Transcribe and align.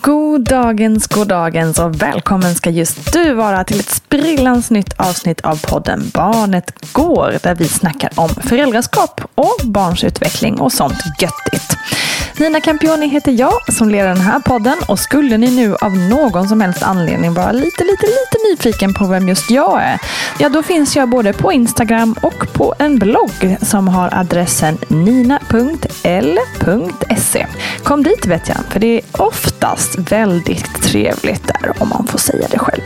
God 0.00 0.40
dagens, 0.40 1.06
god 1.06 1.28
dagens 1.28 1.78
och 1.78 2.02
välkommen 2.02 2.54
ska 2.54 2.70
just 2.70 3.12
du 3.12 3.32
vara 3.32 3.64
till 3.64 3.80
ett 3.80 3.88
sprillans 3.90 4.70
nytt 4.70 4.92
avsnitt 4.96 5.40
av 5.40 5.66
podden 5.66 6.10
Barnet 6.14 6.92
Går 6.92 7.38
där 7.42 7.54
vi 7.54 7.68
snackar 7.68 8.10
om 8.14 8.28
föräldraskap 8.28 9.20
och 9.34 9.66
barns 9.66 10.04
utveckling 10.04 10.60
och 10.60 10.72
sånt 10.72 11.02
göttigt. 11.20 11.76
Nina 12.40 12.60
Campioni 12.60 13.06
heter 13.06 13.32
jag 13.32 13.74
som 13.74 13.88
leder 13.88 14.08
den 14.08 14.20
här 14.20 14.40
podden 14.40 14.76
och 14.88 14.98
skulle 14.98 15.38
ni 15.38 15.50
nu 15.56 15.76
av 15.80 15.96
någon 15.96 16.48
som 16.48 16.60
helst 16.60 16.82
anledning 16.82 17.34
vara 17.34 17.52
lite, 17.52 17.84
lite, 17.84 18.06
lite 18.06 18.38
nyfiken 18.50 18.94
på 18.94 19.06
vem 19.06 19.28
just 19.28 19.50
jag 19.50 19.82
är, 19.82 19.98
ja 20.38 20.48
då 20.48 20.62
finns 20.62 20.96
jag 20.96 21.08
både 21.08 21.32
på 21.32 21.52
Instagram 21.52 22.14
och 22.22 22.52
på 22.52 22.74
en 22.78 22.98
blogg 22.98 23.56
som 23.62 23.88
har 23.88 24.14
adressen 24.14 24.78
nina.l.se. 24.88 25.46
Kom 27.82 28.02
dit 28.02 28.26
vet 28.26 28.48
jag, 28.48 28.58
för 28.70 28.80
det 28.80 28.98
är 28.98 29.02
oftast 29.12 29.98
väldigt 29.98 30.82
trevligt 30.82 31.46
där 31.46 31.72
om 31.78 31.88
man 31.88 32.06
får 32.06 32.18
säga 32.18 32.46
det 32.50 32.58
själv. 32.58 32.82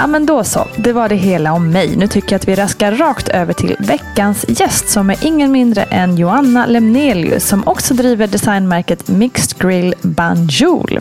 Ja 0.00 0.06
men 0.06 0.26
då 0.26 0.44
så, 0.44 0.66
det 0.76 0.92
var 0.92 1.08
det 1.08 1.14
hela 1.14 1.52
om 1.52 1.70
mig. 1.70 1.96
Nu 1.96 2.06
tycker 2.06 2.32
jag 2.32 2.38
att 2.38 2.48
vi 2.48 2.54
raskar 2.54 2.92
rakt 2.92 3.28
över 3.28 3.52
till 3.52 3.76
veckans 3.78 4.44
gäst 4.48 4.88
som 4.88 5.10
är 5.10 5.16
ingen 5.26 5.52
mindre 5.52 5.82
än 5.82 6.16
Joanna 6.16 6.66
Lemnelius 6.66 7.48
som 7.48 7.68
också 7.68 7.94
driver 7.94 8.26
designmärket 8.26 9.08
Mixed 9.08 9.58
Grill 9.58 9.94
Banjul. 10.02 11.00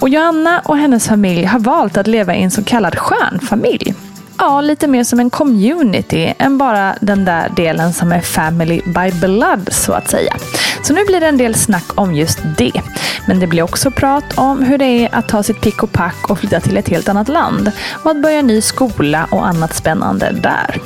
Och 0.00 0.08
Joanna 0.08 0.62
och 0.64 0.76
hennes 0.76 1.08
familj 1.08 1.44
har 1.44 1.58
valt 1.58 1.96
att 1.96 2.06
leva 2.06 2.34
i 2.34 2.42
en 2.42 2.50
så 2.50 2.64
kallad 2.64 2.98
stjärnfamilj. 2.98 3.94
Ja, 4.42 4.60
lite 4.60 4.86
mer 4.86 5.04
som 5.04 5.20
en 5.20 5.30
community 5.30 6.34
än 6.38 6.58
bara 6.58 6.96
den 7.00 7.24
där 7.24 7.48
delen 7.56 7.92
som 7.92 8.12
är 8.12 8.20
family 8.20 8.80
by 8.86 9.20
blood 9.20 9.68
så 9.72 9.92
att 9.92 10.10
säga. 10.10 10.36
Så 10.82 10.92
nu 10.92 11.04
blir 11.04 11.20
det 11.20 11.26
en 11.26 11.38
del 11.38 11.54
snack 11.54 11.84
om 11.94 12.14
just 12.14 12.38
det. 12.58 12.82
Men 13.26 13.40
det 13.40 13.46
blir 13.46 13.62
också 13.62 13.90
prat 13.90 14.38
om 14.38 14.62
hur 14.62 14.78
det 14.78 14.84
är 14.84 15.14
att 15.14 15.28
ta 15.28 15.42
sitt 15.42 15.60
pick 15.60 15.82
och 15.82 15.92
pack 15.92 16.30
och 16.30 16.38
flytta 16.38 16.60
till 16.60 16.76
ett 16.76 16.88
helt 16.88 17.08
annat 17.08 17.28
land. 17.28 17.72
Och 18.04 18.10
att 18.10 18.22
börja 18.22 18.42
ny 18.42 18.60
skola 18.60 19.28
och 19.30 19.46
annat 19.46 19.74
spännande 19.74 20.30
där. 20.42 20.80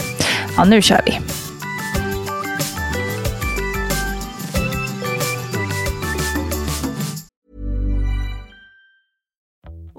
Ja, 0.56 0.64
nu 0.64 0.82
kör 0.82 1.00
vi! 1.06 1.43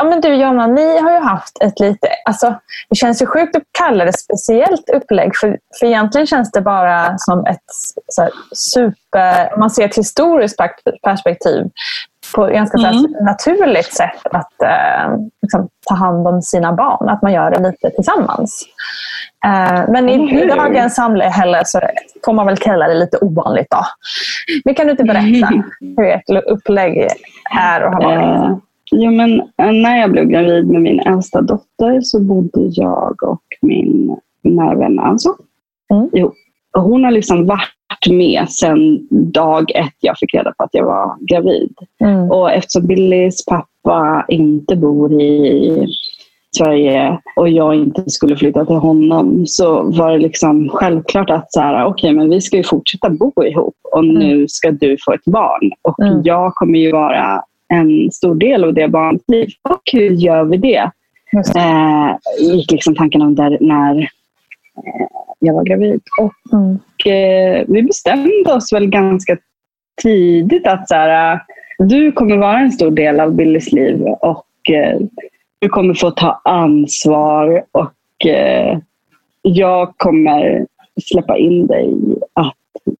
Ja, 0.00 0.04
men 0.04 0.20
du 0.20 0.34
Jonna, 0.34 0.66
ni 0.66 0.98
har 0.98 1.12
ju 1.12 1.18
haft 1.18 1.62
ett 1.62 1.80
lite, 1.80 2.08
alltså 2.24 2.54
det 2.88 2.96
känns 2.96 3.22
ju 3.22 3.26
sjukt 3.26 3.56
att 3.56 3.62
kalla 3.78 4.04
det 4.04 4.12
speciellt 4.12 4.90
upplägg 4.90 5.36
för, 5.36 5.58
för 5.78 5.86
egentligen 5.86 6.26
känns 6.26 6.50
det 6.50 6.60
bara 6.60 7.18
som 7.18 7.46
ett 7.46 7.64
så 8.08 8.22
här, 8.22 8.30
super, 8.54 9.54
om 9.54 9.60
man 9.60 9.70
ser 9.70 9.84
ett 9.84 9.98
historiskt 9.98 10.56
perspektiv, 11.02 11.70
på 12.34 12.46
ett 12.46 12.54
ganska 12.54 12.78
mm. 12.78 13.12
naturligt 13.20 13.92
sätt 13.94 14.26
att 14.30 14.62
eh, 14.62 15.16
liksom, 15.42 15.68
ta 15.88 15.94
hand 15.94 16.28
om 16.28 16.42
sina 16.42 16.72
barn, 16.72 17.08
att 17.08 17.22
man 17.22 17.32
gör 17.32 17.50
det 17.50 17.70
lite 17.70 17.90
tillsammans. 17.90 18.64
Eh, 19.44 19.84
men 19.88 20.08
i, 20.08 20.14
mm. 20.14 20.38
i 20.38 20.46
dagens 20.46 20.94
samhälle 20.94 21.62
så 21.64 21.80
får 22.24 22.32
man 22.32 22.46
väl 22.46 22.56
kalla 22.56 22.88
det 22.88 22.94
lite 22.94 23.18
ovanligt. 23.18 23.70
Då. 23.70 23.84
Men 24.64 24.74
kan 24.74 24.86
du 24.86 24.90
inte 24.90 25.04
berätta 25.04 25.46
mm. 25.46 25.70
hur 25.96 26.06
ert 26.06 26.46
upplägg 26.46 27.08
är 27.58 27.82
och 27.82 27.92
har 27.92 28.02
varit? 28.02 28.62
Jo, 28.90 29.10
men 29.10 29.40
eh, 29.40 29.72
när 29.72 30.00
jag 30.00 30.12
blev 30.12 30.24
gravid 30.24 30.66
med 30.68 30.82
min 30.82 31.00
äldsta 31.00 31.40
dotter 31.40 32.00
så 32.00 32.20
bodde 32.20 32.60
jag 32.70 33.22
och 33.22 33.44
min 33.62 34.16
nära 34.42 34.74
vän 34.74 34.98
Anso 34.98 35.34
mm. 35.92 36.10
ihop. 36.12 36.34
Och 36.76 36.82
hon 36.82 37.04
har 37.04 37.10
liksom 37.10 37.46
varit 37.46 38.06
med 38.10 38.48
sedan 38.48 39.08
dag 39.10 39.70
ett 39.70 39.96
jag 40.00 40.18
fick 40.18 40.34
reda 40.34 40.52
på 40.52 40.64
att 40.64 40.70
jag 40.72 40.84
var 40.84 41.16
gravid. 41.20 41.74
Mm. 42.00 42.30
Och 42.30 42.52
eftersom 42.52 42.86
Billys 42.86 43.44
pappa 43.46 44.24
inte 44.28 44.76
bor 44.76 45.22
i 45.22 45.86
Sverige 46.56 47.18
och 47.36 47.48
jag 47.48 47.74
inte 47.74 48.10
skulle 48.10 48.36
flytta 48.36 48.64
till 48.64 48.76
honom 48.76 49.46
så 49.46 49.82
var 49.82 50.12
det 50.12 50.18
liksom 50.18 50.68
självklart 50.68 51.30
att 51.30 51.52
så 51.52 51.60
här, 51.60 51.86
okay, 51.86 52.12
men 52.12 52.30
vi 52.30 52.40
ska 52.40 52.56
ju 52.56 52.64
fortsätta 52.64 53.10
bo 53.10 53.32
ihop 53.44 53.74
och 53.92 54.04
mm. 54.04 54.14
nu 54.14 54.48
ska 54.48 54.70
du 54.70 54.96
få 55.04 55.12
ett 55.12 55.24
barn. 55.24 55.70
Och 55.82 56.00
mm. 56.00 56.22
jag 56.24 56.54
kommer 56.54 56.78
ju 56.78 56.92
vara 56.92 57.42
en 57.70 58.10
stor 58.10 58.34
del 58.34 58.64
av 58.64 58.74
det 58.74 58.88
barnets 58.88 59.24
liv. 59.28 59.48
Och 59.68 59.82
hur 59.92 60.10
gör 60.10 60.44
vi 60.44 60.56
det? 60.56 60.90
Eh, 61.56 62.16
gick 62.38 62.70
liksom 62.70 62.94
tanken 62.94 63.22
om 63.22 63.34
där 63.34 63.58
när 63.60 63.98
eh, 63.98 65.06
jag 65.38 65.54
var 65.54 65.64
gravid. 65.64 66.00
Och 66.20 66.52
mm. 66.52 66.78
eh, 67.06 67.64
vi 67.68 67.82
bestämde 67.82 68.54
oss 68.54 68.72
väl 68.72 68.86
ganska 68.86 69.36
tidigt 70.02 70.66
att 70.66 70.88
så 70.88 70.94
här, 70.94 71.40
du 71.78 72.12
kommer 72.12 72.36
vara 72.36 72.58
en 72.58 72.72
stor 72.72 72.90
del 72.90 73.20
av 73.20 73.34
Billys 73.34 73.72
liv 73.72 74.02
och 74.02 74.70
eh, 74.70 74.98
du 75.58 75.68
kommer 75.68 75.94
få 75.94 76.10
ta 76.10 76.40
ansvar 76.44 77.64
och 77.72 78.26
eh, 78.26 78.78
jag 79.42 79.94
kommer 79.96 80.66
släppa 81.02 81.38
in 81.38 81.66
dig 81.66 81.94
att 82.32 82.54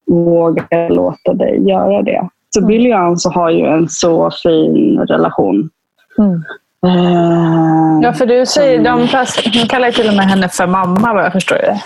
våga 0.07 0.89
låta 0.89 1.35
dig 1.35 1.69
göra 1.69 2.03
det. 2.03 2.29
Så 2.55 2.67
Billy 2.67 2.93
och 2.93 2.99
Anso 2.99 3.31
har 3.31 3.51
ju 3.51 3.67
en 3.67 3.89
så 3.89 4.31
fin 4.43 4.99
relation. 4.99 5.71
Mm. 6.19 6.45
Uh, 6.87 7.99
ja, 8.03 8.13
för 8.13 8.27
du 8.27 8.47
säger, 8.47 8.85
de, 8.85 9.09
de 9.53 9.67
kallar 9.69 9.87
ju 9.87 9.93
till 9.93 10.09
och 10.09 10.15
med 10.15 10.25
henne 10.25 10.49
för 10.49 10.67
mamma 10.67 11.13
vad 11.13 11.25
jag 11.25 11.33
förstår 11.33 11.57
det. 11.57 11.81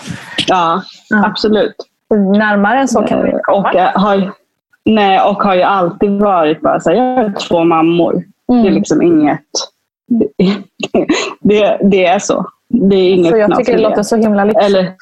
Ja, 0.47 0.81
ja. 1.09 1.25
absolut. 1.25 1.75
Närmare 2.37 2.79
än 2.79 2.87
så 2.87 3.01
kan 3.01 3.23
vi 3.23 3.29
inte 3.29 3.41
komma. 3.43 3.57
Och, 3.57 4.01
har, 4.01 4.31
nej, 4.85 5.21
och 5.21 5.43
har 5.43 5.55
ju 5.55 5.61
alltid 5.61 6.11
varit 6.11 6.61
bara 6.61 6.79
så 6.79 6.89
här, 6.89 6.97
jag 6.97 7.23
har 7.23 7.33
två 7.47 7.63
mammor. 7.63 8.13
Mm. 8.13 8.25
Det 8.47 8.53
är 8.53 8.59
mm. 8.59 8.73
liksom 8.73 9.01
inget... 9.01 9.41
Det, 10.07 10.29
det, 11.39 11.77
det, 11.81 12.05
är 12.05 12.19
så. 12.19 12.45
Det 12.69 12.95
är 12.95 13.13
inget 13.13 13.31
så 13.31 13.37
jag 13.37 13.55
tycker 13.57 13.77
det 13.77 13.83
låter 13.83 14.03
så 14.03 14.15
himla 14.15 14.45
lyxigt. 14.45 14.65
Eller, 14.65 14.93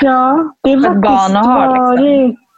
ja, 0.00 0.54
det 0.62 0.70
har 0.70 0.82
faktiskt 0.82 1.46
varit... 1.46 2.00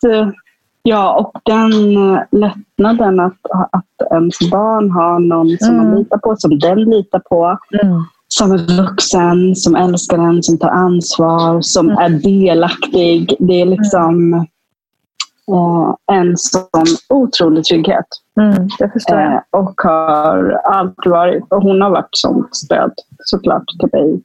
Liksom. 0.03 0.33
Ja, 0.82 1.20
och 1.20 1.40
den 1.44 1.96
eh, 1.96 2.23
lättnaden 2.31 3.20
att, 3.20 3.40
att 3.73 4.12
ens 4.12 4.50
barn 4.50 4.90
har 4.90 5.19
någon 5.19 5.58
som 5.58 5.75
mm. 5.75 5.87
man 5.87 5.99
litar 5.99 6.19
på, 6.19 6.37
som 6.37 6.58
den 6.58 6.79
litar 6.79 7.19
på. 7.19 7.58
Mm. 7.82 8.02
Som 8.29 8.52
är 8.52 8.82
vuxen, 8.82 9.56
som 9.56 9.76
älskar 9.76 10.19
en, 10.19 10.43
som 10.43 10.58
tar 10.58 10.69
ansvar, 10.69 11.61
som 11.61 11.90
mm. 11.90 11.99
är 11.99 12.08
delaktig. 12.08 13.37
Det 13.38 13.61
är 13.61 13.67
liksom 13.67 14.34
eh, 15.49 16.17
en 16.17 16.37
sån 16.37 16.87
otrolig 17.08 17.64
trygghet. 17.64 18.06
Mm. 18.40 18.69
Eh, 19.08 19.40
och 19.50 19.81
har 19.81 20.61
alltid 20.64 21.12
varit. 21.12 21.44
Och 21.49 21.62
hon 21.62 21.81
har 21.81 21.90
varit 21.90 22.08
sånt 22.11 22.56
stöd 22.56 22.93
såklart 23.19 23.64
till 23.81 23.88
mig. 23.93 24.23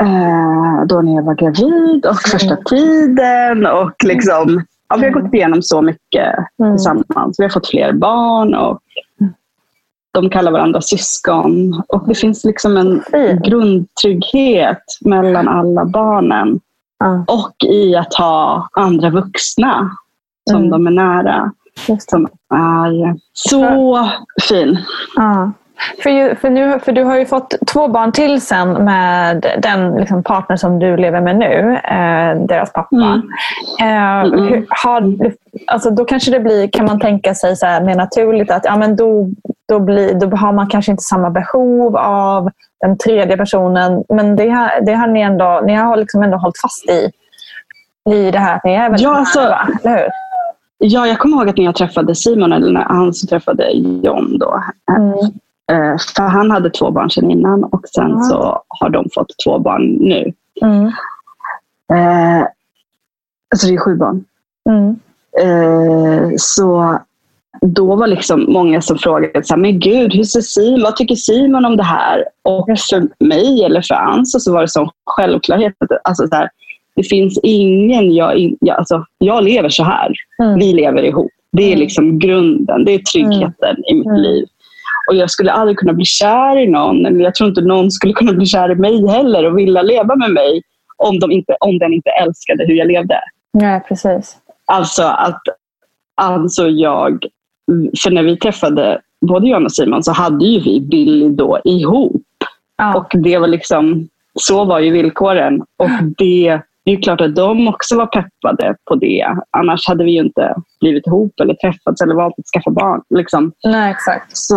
Eh, 0.00 0.86
då 0.86 1.00
när 1.00 1.14
jag 1.14 1.22
var 1.22 1.34
gravid 1.34 2.06
och 2.06 2.16
första 2.16 2.54
mm. 2.54 2.64
tiden. 2.64 3.66
Och 3.66 3.94
liksom 4.04 4.64
ja, 4.90 4.96
vi 4.96 5.04
har 5.04 5.20
gått 5.20 5.34
igenom 5.34 5.62
så 5.62 5.82
mycket 5.82 6.34
mm. 6.58 6.76
tillsammans. 6.76 7.40
Vi 7.40 7.44
har 7.44 7.50
fått 7.50 7.68
fler 7.68 7.92
barn 7.92 8.54
och 8.54 8.80
de 10.12 10.30
kallar 10.30 10.52
varandra 10.52 10.80
syskon. 10.80 11.82
Och 11.88 12.08
det 12.08 12.14
finns 12.14 12.44
liksom 12.44 12.76
en 12.76 13.02
mm. 13.12 13.42
grundtrygghet 13.42 14.82
mellan 15.00 15.48
alla 15.48 15.84
barnen. 15.84 16.60
Mm. 17.04 17.24
Och 17.28 17.54
i 17.64 17.96
att 17.96 18.14
ha 18.14 18.68
andra 18.72 19.10
vuxna 19.10 19.90
som 20.50 20.58
mm. 20.58 20.70
de 20.70 20.86
är 20.86 20.90
nära. 20.90 21.52
Som 21.98 22.28
är 22.54 23.16
så 23.32 24.08
fin. 24.48 24.78
För, 26.02 26.34
för, 26.34 26.50
nu, 26.50 26.78
för 26.80 26.92
du 26.92 27.04
har 27.04 27.18
ju 27.18 27.26
fått 27.26 27.54
två 27.72 27.88
barn 27.88 28.12
till 28.12 28.40
sen 28.40 28.84
med 28.84 29.46
den 29.58 29.94
liksom, 29.94 30.22
partner 30.22 30.56
som 30.56 30.78
du 30.78 30.96
lever 30.96 31.20
med 31.20 31.36
nu, 31.36 31.80
eh, 31.84 32.46
deras 32.46 32.72
pappa. 32.72 32.96
Mm. 32.96 33.20
Eh, 33.80 34.40
hur, 34.48 34.66
har, 34.68 35.16
alltså, 35.66 35.90
då 35.90 36.04
kanske 36.04 36.30
det 36.30 36.40
blir, 36.40 36.68
kan 36.68 36.86
man 36.86 37.00
tänka 37.00 37.34
sig 37.34 37.56
så 37.56 37.66
här, 37.66 37.84
mer 37.84 37.94
naturligt 37.94 38.50
att 38.50 38.64
ja, 38.64 38.76
men 38.76 38.96
då, 38.96 39.28
då, 39.68 39.80
blir, 39.80 40.14
då 40.14 40.36
har 40.36 40.52
man 40.52 40.66
kanske 40.66 40.90
inte 40.90 41.02
samma 41.02 41.30
behov 41.30 41.96
av 41.96 42.50
den 42.80 42.98
tredje 42.98 43.36
personen. 43.36 44.04
Men 44.08 44.36
det 44.36 44.48
har, 44.48 44.80
det 44.86 44.92
har 44.92 45.06
ni 45.06 45.20
ändå, 45.20 45.60
ni 45.66 45.74
har 45.74 45.96
liksom 45.96 46.22
ändå 46.22 46.36
hållit 46.36 46.60
fast 46.60 46.90
i, 46.90 47.10
i 48.10 48.30
det 48.30 48.38
här 48.38 48.56
att 48.56 48.64
ni 48.64 48.74
är 48.74 48.82
väldigt 48.82 49.00
ja, 49.00 49.16
alltså, 49.16 49.40
nära, 49.40 49.68
eller 49.82 49.96
hur? 49.96 50.08
Ja, 50.82 51.06
jag 51.06 51.18
kommer 51.18 51.36
ihåg 51.36 51.48
att 51.48 51.56
när 51.56 51.64
jag 51.64 51.74
träffade 51.74 52.14
Simon, 52.14 52.52
eller 52.52 52.72
när 52.72 52.84
han 52.84 53.12
träffade 53.28 53.72
John 53.72 54.38
då. 54.38 54.64
Mm. 54.96 55.32
Eh, 55.70 55.96
för 56.16 56.22
han 56.22 56.50
hade 56.50 56.70
två 56.70 56.90
barn 56.90 57.10
sedan 57.10 57.30
innan 57.30 57.64
och 57.64 57.88
sen 57.94 58.10
mm. 58.10 58.22
så 58.22 58.62
har 58.68 58.90
de 58.90 59.08
fått 59.14 59.32
två 59.44 59.58
barn 59.58 59.82
nu. 60.00 60.32
Mm. 60.62 60.86
Eh, 61.92 62.46
alltså 63.50 63.66
det 63.66 63.74
är 63.74 63.78
sju 63.78 63.96
barn. 63.96 64.24
Mm. 64.70 64.96
Eh, 65.42 66.30
så 66.36 66.98
då 67.60 67.96
var 67.96 68.06
liksom 68.06 68.52
många 68.52 68.80
som 68.80 68.98
frågade, 68.98 69.44
så 69.44 69.54
här, 69.54 69.60
men 69.60 69.80
gud, 69.80 70.14
hur 70.14 70.24
ser 70.24 70.40
Simon, 70.40 70.82
vad 70.82 70.96
tycker 70.96 71.14
Simon 71.14 71.64
om 71.64 71.76
det 71.76 71.82
här? 71.82 72.24
Och 72.42 72.66
för 72.90 73.24
mig 73.24 73.64
eller 73.64 73.82
för 73.82 73.94
Ansa 73.94 74.38
så 74.38 74.52
var 74.52 74.60
det 74.60 74.68
som 74.68 74.90
självklarhet. 75.06 75.74
Alltså 76.04 76.26
så 76.26 76.34
här, 76.34 76.48
det 76.96 77.02
finns 77.02 77.40
ingen, 77.42 78.14
jag, 78.14 78.56
jag, 78.60 78.78
alltså, 78.78 79.04
jag 79.18 79.44
lever 79.44 79.68
så 79.68 79.84
här. 79.84 80.12
Mm. 80.42 80.58
Vi 80.58 80.72
lever 80.72 81.02
ihop. 81.02 81.30
Det 81.52 81.62
är 81.62 81.72
mm. 81.72 81.78
liksom 81.78 82.18
grunden, 82.18 82.84
det 82.84 82.94
är 82.94 82.98
tryggheten 82.98 83.76
i 83.90 83.94
mitt 83.94 84.06
mm. 84.06 84.20
liv. 84.20 84.46
Och 85.08 85.14
jag 85.14 85.30
skulle 85.30 85.52
aldrig 85.52 85.78
kunna 85.78 85.92
bli 85.92 86.04
kär 86.04 86.56
i 86.56 86.66
någon. 86.66 87.06
Eller 87.06 87.20
jag 87.20 87.34
tror 87.34 87.48
inte 87.48 87.60
någon 87.60 87.90
skulle 87.90 88.12
kunna 88.12 88.32
bli 88.32 88.46
kär 88.46 88.70
i 88.70 88.74
mig 88.74 89.06
heller 89.08 89.44
och 89.44 89.58
vilja 89.58 89.82
leva 89.82 90.16
med 90.16 90.30
mig 90.30 90.62
om, 90.96 91.18
de 91.18 91.32
inte, 91.32 91.56
om 91.60 91.78
den 91.78 91.92
inte 91.92 92.10
älskade 92.10 92.64
hur 92.64 92.74
jag 92.74 92.88
levde. 92.88 93.20
Ja, 93.52 93.80
precis. 93.88 94.36
Alltså 94.66 95.02
att 95.02 95.42
alltså 96.14 96.68
jag, 96.68 97.24
för 98.02 98.10
när 98.10 98.22
vi 98.22 98.36
träffade 98.36 99.00
både 99.20 99.48
jag 99.48 99.64
och 99.64 99.72
Simon 99.72 100.02
så 100.02 100.12
hade 100.12 100.44
ju 100.44 100.60
vi 100.60 100.80
Billy 100.80 101.28
då 101.28 101.60
ihop. 101.64 102.22
Ja. 102.76 102.94
Och 102.94 103.12
det 103.12 103.38
var 103.38 103.48
liksom, 103.48 104.08
så 104.34 104.64
var 104.64 104.78
ju 104.78 104.90
villkoren. 104.90 105.60
Och 105.76 105.90
det 106.18 106.60
det 106.84 106.90
är 106.90 107.02
klart 107.02 107.20
att 107.20 107.36
de 107.36 107.68
också 107.68 107.96
var 107.96 108.06
peppade 108.06 108.76
på 108.88 108.94
det. 108.94 109.36
Annars 109.56 109.88
hade 109.88 110.04
vi 110.04 110.10
ju 110.10 110.20
inte 110.20 110.54
blivit 110.80 111.06
ihop 111.06 111.40
eller 111.40 111.54
träffats 111.54 112.02
eller 112.02 112.14
valt 112.14 112.34
att 112.38 112.46
skaffa 112.54 112.70
barn. 112.70 113.02
Liksom. 113.14 113.52
Nej, 113.64 113.90
exakt. 113.90 114.36
Så 114.36 114.56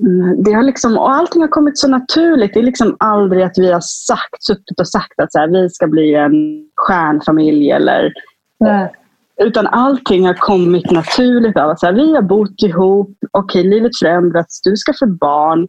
mm, 0.00 0.42
det 0.44 0.52
har 0.52 0.62
liksom, 0.62 0.98
och 0.98 1.10
allting 1.10 1.40
har 1.42 1.48
kommit 1.48 1.78
så 1.78 1.88
naturligt. 1.88 2.54
Det 2.54 2.60
är 2.60 2.64
liksom 2.64 2.96
aldrig 2.98 3.42
att 3.42 3.58
vi 3.58 3.72
har 3.72 3.80
sagt, 3.80 4.44
suttit 4.44 4.80
och 4.80 4.88
sagt 4.88 5.20
att 5.22 5.32
så 5.32 5.38
här, 5.38 5.48
vi 5.48 5.70
ska 5.70 5.86
bli 5.86 6.14
en 6.14 6.64
stjärnfamilj. 6.76 7.70
Eller, 7.70 8.12
Nej. 8.60 8.92
Utan 9.36 9.66
allting 9.66 10.26
har 10.26 10.34
kommit 10.34 10.90
naturligt 10.90 11.56
av 11.56 11.70
att 11.70 11.80
så 11.80 11.86
här, 11.86 11.92
vi 11.92 12.14
har 12.14 12.22
bott 12.22 12.62
ihop, 12.62 13.16
okej 13.30 13.64
livet 13.64 13.98
förändras, 13.98 14.60
du 14.64 14.76
ska 14.76 14.92
få 14.98 15.06
barn. 15.06 15.68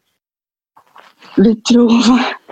Vi 1.37 1.55
tror 1.55 1.89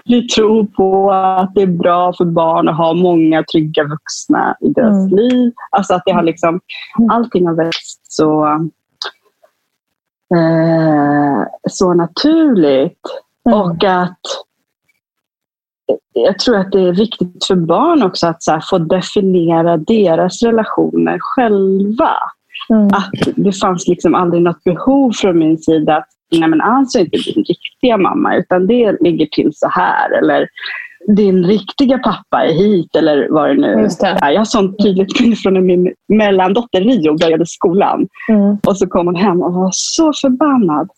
vi 0.06 0.28
tror 0.28 0.66
på 0.66 1.12
att 1.12 1.56
det 1.56 1.62
är 1.62 1.68
bra 1.68 2.14
för 2.14 2.26
barn 2.26 2.70
att 2.70 2.78
ha 2.78 2.94
många 2.94 3.44
trygga 3.44 3.84
vuxna 3.84 4.56
i 4.60 4.70
deras 4.70 5.12
mm. 5.12 5.16
liv. 5.16 5.54
Alltså 5.72 5.94
att 5.94 6.04
det 6.06 6.12
har 6.12 6.24
liksom, 6.24 6.60
mm. 7.00 7.10
allting 7.10 7.48
har 7.48 7.54
växt 7.54 8.02
så, 8.04 8.46
eh, 10.36 11.46
så 11.70 11.94
naturligt. 11.94 13.02
Mm. 13.46 13.60
Och 13.62 13.84
att 13.84 14.20
jag 16.14 16.40
tror 16.40 16.58
att 16.58 16.72
det 16.72 16.82
är 16.82 16.94
viktigt 16.94 17.46
för 17.46 17.56
barn 17.56 18.04
också 18.04 18.28
att 18.28 18.70
få 18.70 18.78
definiera 18.78 19.78
deras 19.78 20.44
relationer 20.44 21.18
själva. 21.22 22.14
Mm. 22.70 22.88
Att 22.88 23.36
det 23.36 23.52
fanns 23.52 23.88
liksom 23.88 24.16
aldrig 24.16 24.44
något 24.44 24.64
behov 24.64 25.12
från 25.12 25.40
min 25.40 25.58
sida 25.58 25.98
att 25.98 26.08
nej 26.32 26.50
men 26.50 26.62
alltså 26.62 27.00
inte 27.00 27.18
din 27.18 27.44
riktiga 27.44 27.98
mamma 27.98 28.36
utan 28.36 28.68
det 28.68 28.98
ligger 29.02 29.26
till 29.26 29.52
så 29.54 29.68
här. 29.68 30.12
Eller 30.12 30.48
din 31.08 31.46
riktiga 31.46 31.98
pappa 31.98 32.44
är 32.44 32.54
hit 32.54 32.96
eller 32.96 33.28
vad 33.30 33.50
det 33.50 33.54
nu 33.54 33.90
är. 34.02 34.32
Jag 34.32 34.40
har 34.40 34.46
sånt 34.46 34.80
tydligt 34.84 35.20
minne 35.20 35.36
från 35.36 35.54
när 35.54 35.62
min 35.62 35.94
mellandotter 36.08 36.82
Rio 36.82 37.18
började 37.18 37.46
skolan. 37.46 38.08
Mm. 38.30 38.58
Och 38.68 38.78
så 38.78 38.88
kom 38.88 39.06
hon 39.06 39.16
hem 39.16 39.42
och 39.42 39.54
var 39.54 39.70
så 39.74 40.14
förbannad. 40.22 40.90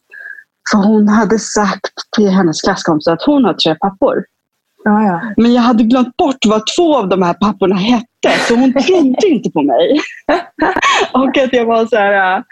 För 0.71 0.77
hon 0.77 1.07
hade 1.07 1.39
sagt 1.39 1.93
till 2.15 2.29
hennes 2.29 2.61
klasskompisar 2.61 3.13
att 3.13 3.23
hon 3.25 3.45
har 3.45 3.53
tre 3.53 3.75
pappor. 3.75 4.23
Ja, 4.83 5.03
ja. 5.03 5.21
Men 5.37 5.53
jag 5.53 5.61
hade 5.61 5.83
glömt 5.83 6.17
bort 6.17 6.45
vad 6.47 6.61
två 6.77 6.97
av 6.97 7.09
de 7.09 7.21
här 7.21 7.33
papporna 7.33 7.75
hette, 7.75 8.39
så 8.47 8.55
hon 8.55 8.73
trodde 8.73 9.27
inte 9.27 9.51
på 9.51 9.61
mig. 9.61 9.99
och 11.13 11.37
att 11.37 11.53
jag 11.53 11.65
var 11.65 11.85
så 11.85 11.95
här, 11.95 12.37
äh, 12.37 12.43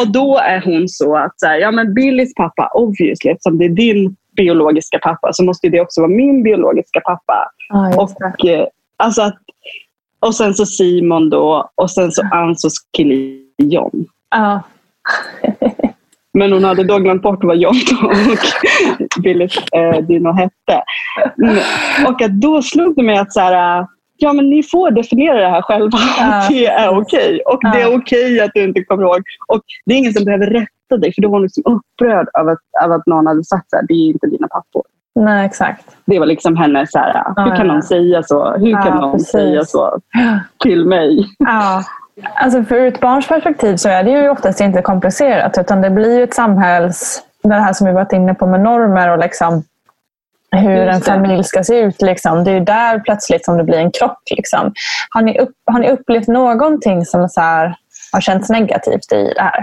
och 0.00 0.12
då 0.12 0.38
är 0.38 0.62
hon 0.64 0.88
så 0.88 1.16
att, 1.16 1.32
så 1.36 1.46
här, 1.46 1.58
ja 1.58 1.70
men 1.70 1.94
Billys 1.94 2.34
pappa, 2.34 2.70
obviously, 2.74 3.30
eftersom 3.30 3.58
det 3.58 3.64
är 3.64 3.68
din 3.68 4.16
biologiska 4.36 4.98
pappa, 4.98 5.32
så 5.32 5.44
måste 5.44 5.68
det 5.68 5.80
också 5.80 6.00
vara 6.00 6.10
min 6.10 6.42
biologiska 6.42 7.00
pappa. 7.00 7.50
Ja, 7.68 8.02
och, 8.02 8.46
äh, 8.46 8.66
alltså 8.96 9.22
att, 9.22 9.38
och 10.20 10.34
sen 10.34 10.54
så 10.54 10.66
Simon 10.66 11.30
då, 11.30 11.70
och 11.74 11.90
sen 11.90 12.12
så 12.12 12.22
Ansos 12.32 12.74
kille 12.96 13.36
John. 13.58 14.06
Ja. 14.30 14.62
Men 16.32 16.52
hon 16.52 16.64
hade 16.64 16.84
då 16.84 16.98
glömt 16.98 17.22
bort 17.22 17.44
vad 17.44 17.56
John 17.56 17.76
och 18.04 18.12
Billys 19.22 19.56
eh, 19.72 20.00
Dino 20.02 20.32
hette. 20.32 20.82
Mm. 21.42 21.56
Och 22.06 22.22
att 22.22 22.30
då 22.30 22.62
slog 22.62 22.96
det 22.96 23.02
mig 23.02 23.18
att 23.18 23.32
så 23.32 23.40
här, 23.40 23.86
ja, 24.16 24.32
men 24.32 24.50
ni 24.50 24.62
får 24.62 24.90
definiera 24.90 25.38
det 25.40 25.48
här 25.48 25.62
själva. 25.62 25.98
Ja. 26.18 26.46
Det 26.48 26.66
är 26.66 26.88
okej. 26.88 27.20
Okay. 27.20 27.40
Och 27.40 27.58
ja. 27.60 27.70
det 27.70 27.82
är 27.82 27.96
okej 27.96 28.34
okay 28.34 28.40
att 28.40 28.50
du 28.54 28.64
inte 28.64 28.84
kommer 28.84 29.02
ihåg. 29.02 29.22
Och 29.48 29.60
det 29.86 29.94
är 29.94 29.98
ingen 29.98 30.12
som 30.12 30.24
behöver 30.24 30.46
rätta 30.46 30.96
dig. 31.00 31.14
För 31.14 31.22
då 31.22 31.28
var 31.28 31.34
hon 31.34 31.42
liksom 31.42 31.62
upprörd 31.66 32.28
över 32.38 32.52
att, 32.52 32.84
av 32.84 32.92
att 32.92 33.06
någon 33.06 33.26
hade 33.26 33.44
sagt 33.44 33.74
att 33.74 33.88
det 33.88 33.94
är 33.94 34.08
inte 34.08 34.26
dina 34.26 34.48
pappor. 34.48 34.82
Nej, 35.14 35.46
exakt. 35.46 35.96
Det 36.04 36.18
var 36.18 36.26
liksom 36.26 36.56
henne 36.56 36.86
så 36.86 36.98
här, 36.98 37.44
hur 37.44 37.56
kan 37.56 37.66
någon 37.66 37.82
säga 37.82 38.22
så? 38.22 38.52
Hur 38.52 38.72
kan 38.72 38.96
någon 38.96 39.12
precis. 39.12 39.28
säga 39.28 39.64
så 39.64 40.00
till 40.58 40.86
mig? 40.86 41.26
Ja. 41.38 41.82
Alltså 42.34 42.62
för 42.62 42.76
ur 42.76 42.86
ett 42.86 43.00
barns 43.00 43.28
perspektiv 43.28 43.76
så 43.76 43.88
är 43.88 44.04
det 44.04 44.10
ju 44.10 44.28
oftast 44.28 44.60
inte 44.60 44.82
komplicerat 44.82 45.58
utan 45.58 45.80
det 45.80 45.90
blir 45.90 46.22
ett 46.22 46.34
samhälls... 46.34 47.22
Det 47.42 47.54
här 47.54 47.72
som 47.72 47.86
vi 47.86 47.92
varit 47.92 48.12
inne 48.12 48.34
på 48.34 48.46
med 48.46 48.60
normer 48.60 49.10
och 49.10 49.18
liksom 49.18 49.62
hur 50.50 50.88
en 50.88 51.00
familj 51.00 51.44
ska 51.44 51.64
se 51.64 51.80
ut. 51.80 52.02
Liksom. 52.02 52.44
Det 52.44 52.50
är 52.50 52.60
där 52.60 52.98
plötsligt 52.98 53.44
som 53.44 53.56
det 53.56 53.64
blir 53.64 53.78
en 53.78 53.90
krock. 53.90 54.22
Liksom. 54.36 54.72
Har, 55.10 55.22
ni 55.22 55.38
upp, 55.38 55.52
har 55.64 55.78
ni 55.78 55.90
upplevt 55.90 56.28
någonting 56.28 57.04
som 57.04 57.28
så 57.28 57.40
här, 57.40 57.76
har 58.12 58.20
känts 58.20 58.50
negativt 58.50 59.12
i 59.12 59.32
det 59.36 59.42
här? 59.42 59.62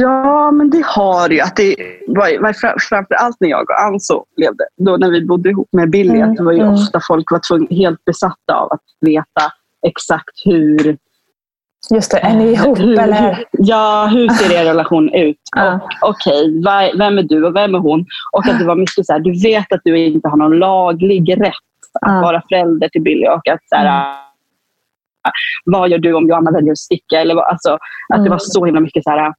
Ja, 0.00 0.50
men 0.50 0.70
det 0.70 0.86
har 0.86 1.30
ju. 1.30 1.40
Att 1.40 1.56
det 1.56 1.76
var, 2.06 2.42
var 2.42 2.52
framför 2.88 3.14
allt 3.14 3.36
när 3.40 3.48
jag 3.48 3.70
och 3.70 3.82
Anso 3.82 4.24
levde, 4.36 4.64
då 4.76 4.96
när 4.96 5.10
vi 5.10 5.26
bodde 5.26 5.50
ihop 5.50 5.68
med 5.72 5.90
Billy, 5.90 6.16
mm. 6.16 6.30
att 6.30 6.36
det 6.36 6.42
var 6.42 6.52
ju 6.52 6.60
mm. 6.60 6.74
ofta 6.74 7.00
folk 7.08 7.30
var 7.30 7.40
tvungna, 7.48 7.66
helt 7.70 8.04
besatta 8.04 8.54
av 8.54 8.72
att 8.72 8.80
veta 9.00 9.52
exakt 9.86 10.34
hur 10.44 10.98
Just 11.94 12.10
det, 12.10 12.18
är 12.18 12.34
ni 12.34 12.52
ihop 12.52 12.78
hur, 12.78 12.98
eller? 13.00 13.44
ja, 13.50 14.08
hur 14.12 14.28
ser 14.28 14.54
er 14.54 14.64
relation 14.64 15.14
ut? 15.14 15.36
Ja. 15.56 15.80
Okej, 16.02 16.58
okay, 16.58 16.98
vem 16.98 17.18
är 17.18 17.22
du 17.22 17.44
och 17.46 17.56
vem 17.56 17.74
är 17.74 17.78
hon? 17.78 18.06
Och 18.32 18.46
att 18.46 18.58
det 18.58 18.64
var 18.64 18.76
mycket 18.76 19.06
så 19.06 19.12
här, 19.12 19.20
du 19.20 19.42
vet 19.42 19.72
att 19.72 19.80
du 19.84 19.98
inte 19.98 20.28
har 20.28 20.36
någon 20.36 20.58
laglig 20.58 21.40
rätt 21.40 21.52
att 22.00 22.12
ja. 22.12 22.20
vara 22.20 22.42
förälder 22.48 22.88
till 22.88 23.02
Billy 23.02 23.26
och 23.26 23.48
att 23.48 23.68
så 23.68 23.76
här, 23.76 23.86
mm. 23.86 24.16
vad 25.64 25.88
gör 25.88 25.98
du 25.98 26.14
om 26.14 26.28
Johanna 26.28 26.50
väljer 26.50 26.72
att 26.72 26.78
sticka? 26.78 27.20
Eller, 27.20 27.36
alltså, 27.36 27.72
att 28.08 28.14
mm. 28.14 28.24
det 28.24 28.30
var 28.30 28.38
så 28.38 28.64
himla 28.64 28.80
mycket 28.80 29.04
så 29.04 29.10
här, 29.10 29.34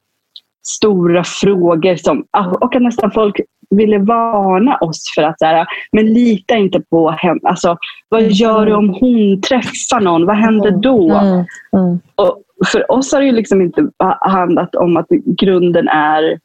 stora 0.63 1.23
frågor 1.23 1.95
som, 1.95 2.25
och 2.61 2.75
att 2.75 2.81
nästan 2.81 3.11
folk 3.11 3.35
ville 3.75 3.97
varna 3.97 4.77
oss 4.77 5.03
för 5.15 5.23
att 5.23 5.39
så 5.39 5.45
här, 5.45 5.65
men 5.91 6.13
lita 6.13 6.55
inte 6.55 6.79
på 6.79 7.11
henne. 7.11 7.39
Alltså, 7.43 7.77
vad 8.09 8.21
mm. 8.21 8.31
gör 8.33 8.65
du 8.65 8.73
om 8.73 8.89
hon 8.89 9.41
träffar 9.41 9.99
någon? 9.99 10.25
Vad 10.25 10.35
händer 10.35 10.69
mm. 10.69 10.81
då? 10.81 11.11
Mm. 11.11 11.45
Mm. 11.75 11.99
Och 12.15 12.43
för 12.71 12.91
oss 12.91 13.13
har 13.13 13.19
det 13.19 13.25
ju 13.25 13.31
liksom 13.31 13.61
inte 13.61 13.87
handlat 14.21 14.75
om 14.75 14.97
att 14.97 15.07
grunden 15.41 15.87
är 15.87 16.39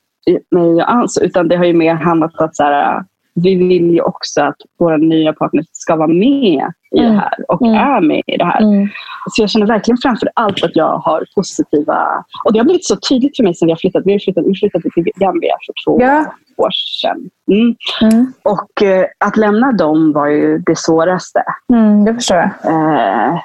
mig 0.50 0.74
och 0.74 0.90
Ans, 0.92 1.18
utan 1.18 1.48
det 1.48 1.56
har 1.56 1.64
ju 1.64 1.72
mer 1.72 1.94
handlat 1.94 2.34
om 2.38 2.44
att 2.44 2.56
så 2.56 2.62
här, 2.62 3.04
vi 3.42 3.54
vill 3.54 3.90
ju 3.90 4.00
också 4.00 4.42
att 4.42 4.56
våra 4.78 4.96
nya 4.96 5.32
partner 5.32 5.64
ska 5.72 5.96
vara 5.96 6.08
med 6.08 6.72
i 6.90 6.98
mm. 6.98 7.12
det 7.12 7.18
här 7.18 7.44
och 7.48 7.62
mm. 7.62 7.74
är 7.74 8.00
med 8.00 8.22
i 8.26 8.36
det 8.36 8.44
här. 8.44 8.62
Mm. 8.62 8.88
Så 9.30 9.42
jag 9.42 9.50
känner 9.50 9.66
verkligen 9.66 9.98
framför 9.98 10.28
allt 10.34 10.64
att 10.64 10.76
jag 10.76 10.98
har 10.98 11.24
positiva... 11.34 12.24
Och 12.44 12.52
det 12.52 12.58
har 12.58 12.64
blivit 12.64 12.84
så 12.84 12.96
tydligt 12.96 13.36
för 13.36 13.44
mig 13.44 13.54
sen 13.54 13.66
vi 13.66 13.72
har 13.72 13.78
flyttat. 13.78 14.02
Vi 14.06 14.12
har 14.12 14.18
flyttat, 14.18 14.44
vi 14.46 14.54
flyttade 14.54 14.82
till 14.82 15.12
Gambia 15.16 15.56
för 15.66 15.74
två 15.84 16.00
ja. 16.00 16.24
år 16.56 16.70
sedan. 17.02 17.30
Mm. 17.50 17.74
Mm. 18.02 18.32
Och 18.42 18.82
eh, 18.82 19.06
att 19.18 19.36
lämna 19.36 19.72
dem 19.72 20.12
var 20.12 20.26
ju 20.26 20.58
det 20.58 20.78
svåraste. 20.78 21.42
Mm, 21.72 22.04
det 22.04 22.14
förstår 22.14 22.36
jag. 22.36 22.46
Eh, 22.46 23.40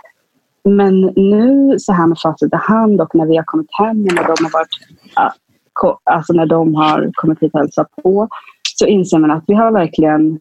men 0.63 1.01
nu 1.01 1.75
så 1.79 1.93
här 1.93 2.07
med 2.07 2.19
facit 2.19 2.53
i 2.53 2.57
hand 2.57 3.01
och 3.01 3.15
när 3.15 3.25
vi 3.25 3.37
har 3.37 3.43
kommit 3.43 3.69
hem 3.71 4.05
och 4.05 4.13
när 4.13 4.23
de 4.23 4.43
har 4.43 4.51
varit 4.51 4.69
alltså 6.03 6.33
när 6.33 6.45
de 6.45 6.75
har 6.75 7.11
kommit 7.13 7.39
hit 7.41 7.53
och 7.53 7.59
hälsat 7.59 7.87
på 8.03 8.27
så 8.81 8.87
inser 8.87 9.17
man 9.17 9.31
att 9.31 9.43
vi 9.47 9.53
har 9.53 9.71
verkligen 9.71 10.39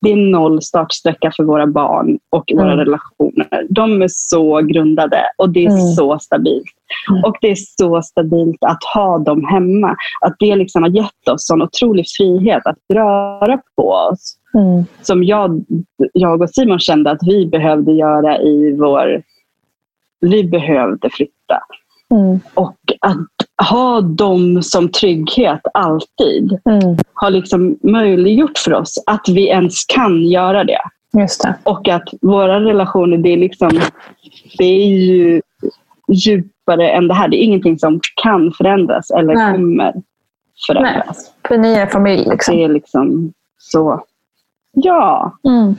det 0.00 0.12
är 0.12 0.16
noll 0.16 0.62
startsträcka 0.62 1.32
för 1.36 1.44
våra 1.44 1.66
barn 1.66 2.18
och 2.30 2.44
våra 2.54 2.72
mm. 2.72 2.78
relationer. 2.78 3.66
De 3.70 4.02
är 4.02 4.08
så 4.08 4.60
grundade 4.60 5.22
och 5.36 5.50
det 5.50 5.64
är 5.64 5.70
mm. 5.70 5.80
så 5.80 6.18
stabilt. 6.18 6.72
Mm. 7.10 7.24
Och 7.24 7.36
det 7.40 7.50
är 7.50 7.56
så 7.56 8.02
stabilt 8.02 8.64
att 8.64 8.84
ha 8.94 9.18
dem 9.18 9.44
hemma. 9.44 9.96
Att 10.20 10.36
det 10.38 10.56
liksom 10.56 10.82
har 10.82 10.90
gett 10.90 11.28
oss 11.30 11.46
sån 11.46 11.62
otrolig 11.62 12.04
frihet 12.18 12.66
att 12.66 12.76
röra 12.94 13.60
på 13.76 13.90
oss. 13.90 14.36
Mm. 14.54 14.84
Som 15.02 15.24
jag, 15.24 15.64
jag 16.12 16.42
och 16.42 16.50
Simon 16.50 16.78
kände 16.78 17.10
att 17.10 17.22
vi 17.22 17.46
behövde 17.46 17.92
göra 17.92 18.38
i 18.38 18.76
vår... 18.78 19.22
Vi 20.20 20.44
behövde 20.44 21.10
flytta. 21.10 21.60
Mm. 22.14 22.40
Och 22.54 22.78
att 23.00 23.33
ha 23.70 24.00
dem 24.00 24.62
som 24.62 24.88
trygghet 24.88 25.60
alltid 25.74 26.58
mm. 26.64 26.96
har 27.14 27.30
liksom 27.30 27.78
möjliggjort 27.82 28.58
för 28.58 28.74
oss 28.74 29.02
att 29.06 29.28
vi 29.28 29.48
ens 29.48 29.84
kan 29.84 30.22
göra 30.22 30.64
det. 30.64 30.80
Just 31.18 31.42
det. 31.42 31.54
Och 31.62 31.88
att 31.88 32.08
våra 32.20 32.60
relationer, 32.60 33.16
det 33.16 33.28
är, 33.28 33.36
liksom, 33.36 33.80
det 34.58 34.64
är 34.64 34.86
ju 34.86 35.42
djupare 36.08 36.90
än 36.90 37.08
det 37.08 37.14
här. 37.14 37.28
Det 37.28 37.36
är 37.36 37.44
ingenting 37.44 37.78
som 37.78 38.00
kan 38.22 38.52
förändras 38.52 39.10
eller 39.10 39.34
Nej. 39.34 39.52
kommer 39.52 39.94
förändras. 40.66 41.16
Nej. 41.16 41.48
För 41.48 41.58
ni 41.58 41.74
är 41.74 41.86
familj. 41.86 42.24
Liksom. 42.30 42.56
Det 42.56 42.64
är 42.64 42.68
liksom 42.68 43.32
så. 43.58 44.04
Ja. 44.72 45.38
Mm. 45.44 45.74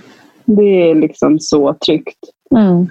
Det 0.46 0.90
är 0.90 0.96
liksom 0.96 1.40
så 1.40 1.74
tryggt. 1.86 2.20
Mm. 2.56 2.88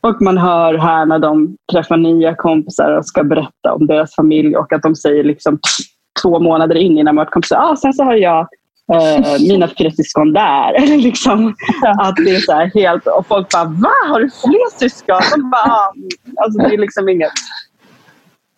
Och 0.00 0.22
man 0.22 0.38
hör 0.38 0.74
här 0.74 1.06
när 1.06 1.18
de 1.18 1.56
träffar 1.72 1.96
nya 1.96 2.34
kompisar 2.34 2.98
och 2.98 3.06
ska 3.06 3.24
berätta 3.24 3.74
om 3.74 3.86
deras 3.86 4.14
familj 4.14 4.56
och 4.56 4.72
att 4.72 4.82
de 4.82 4.96
säger 4.96 5.24
liksom 5.24 5.58
två 6.22 6.38
månader 6.38 6.74
in 6.74 6.98
innan 6.98 7.14
man 7.14 7.24
varit 7.24 7.32
kompisar, 7.32 7.56
ah, 7.56 7.76
sen 7.76 7.92
så 7.92 8.04
har 8.04 8.14
jag 8.14 8.48
eh, 8.92 9.40
mina 9.48 9.68
fyra 9.78 9.90
syskon 9.90 10.32
där. 10.32 10.96
liksom, 11.02 11.54
att 11.98 12.16
det 12.16 12.30
är 12.30 12.40
så 12.40 12.78
helt, 12.78 13.06
och 13.06 13.26
folk 13.26 13.48
bara, 13.52 13.64
va? 13.64 13.92
Har 14.08 14.20
du 14.20 14.30
fler 14.30 14.78
syskon? 14.78 15.20
De 15.30 15.50
bara, 15.50 15.60
ah. 15.60 15.92
alltså, 16.36 16.62
det 16.62 16.74
är 16.74 16.78
liksom 16.78 17.08
inget... 17.08 17.32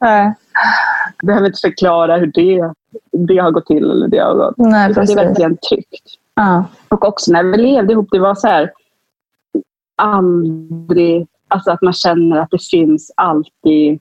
Nej. 0.00 0.34
Behöver 1.22 1.46
inte 1.46 1.60
förklara 1.60 2.16
hur 2.16 2.26
det, 2.26 2.72
det 3.26 3.38
har 3.38 3.50
gått 3.50 3.66
till. 3.66 3.90
Eller 3.90 4.08
det, 4.08 4.18
har 4.18 4.34
gått. 4.34 4.54
Nej, 4.56 4.94
det 4.94 5.00
är 5.00 5.16
verkligen 5.16 5.56
tryggt. 5.56 6.04
Ja. 6.34 6.64
Och 6.88 7.04
också 7.04 7.32
när 7.32 7.42
vi 7.42 7.56
levde 7.56 7.92
ihop, 7.92 8.08
det 8.10 8.18
var 8.18 8.34
så 8.34 8.48
här, 8.48 8.72
aldrig... 10.00 11.26
Alltså 11.48 11.70
att 11.70 11.82
man 11.82 11.92
känner 11.92 12.36
att 12.36 12.50
det 12.50 12.62
finns 12.70 13.12
alltid... 13.16 14.00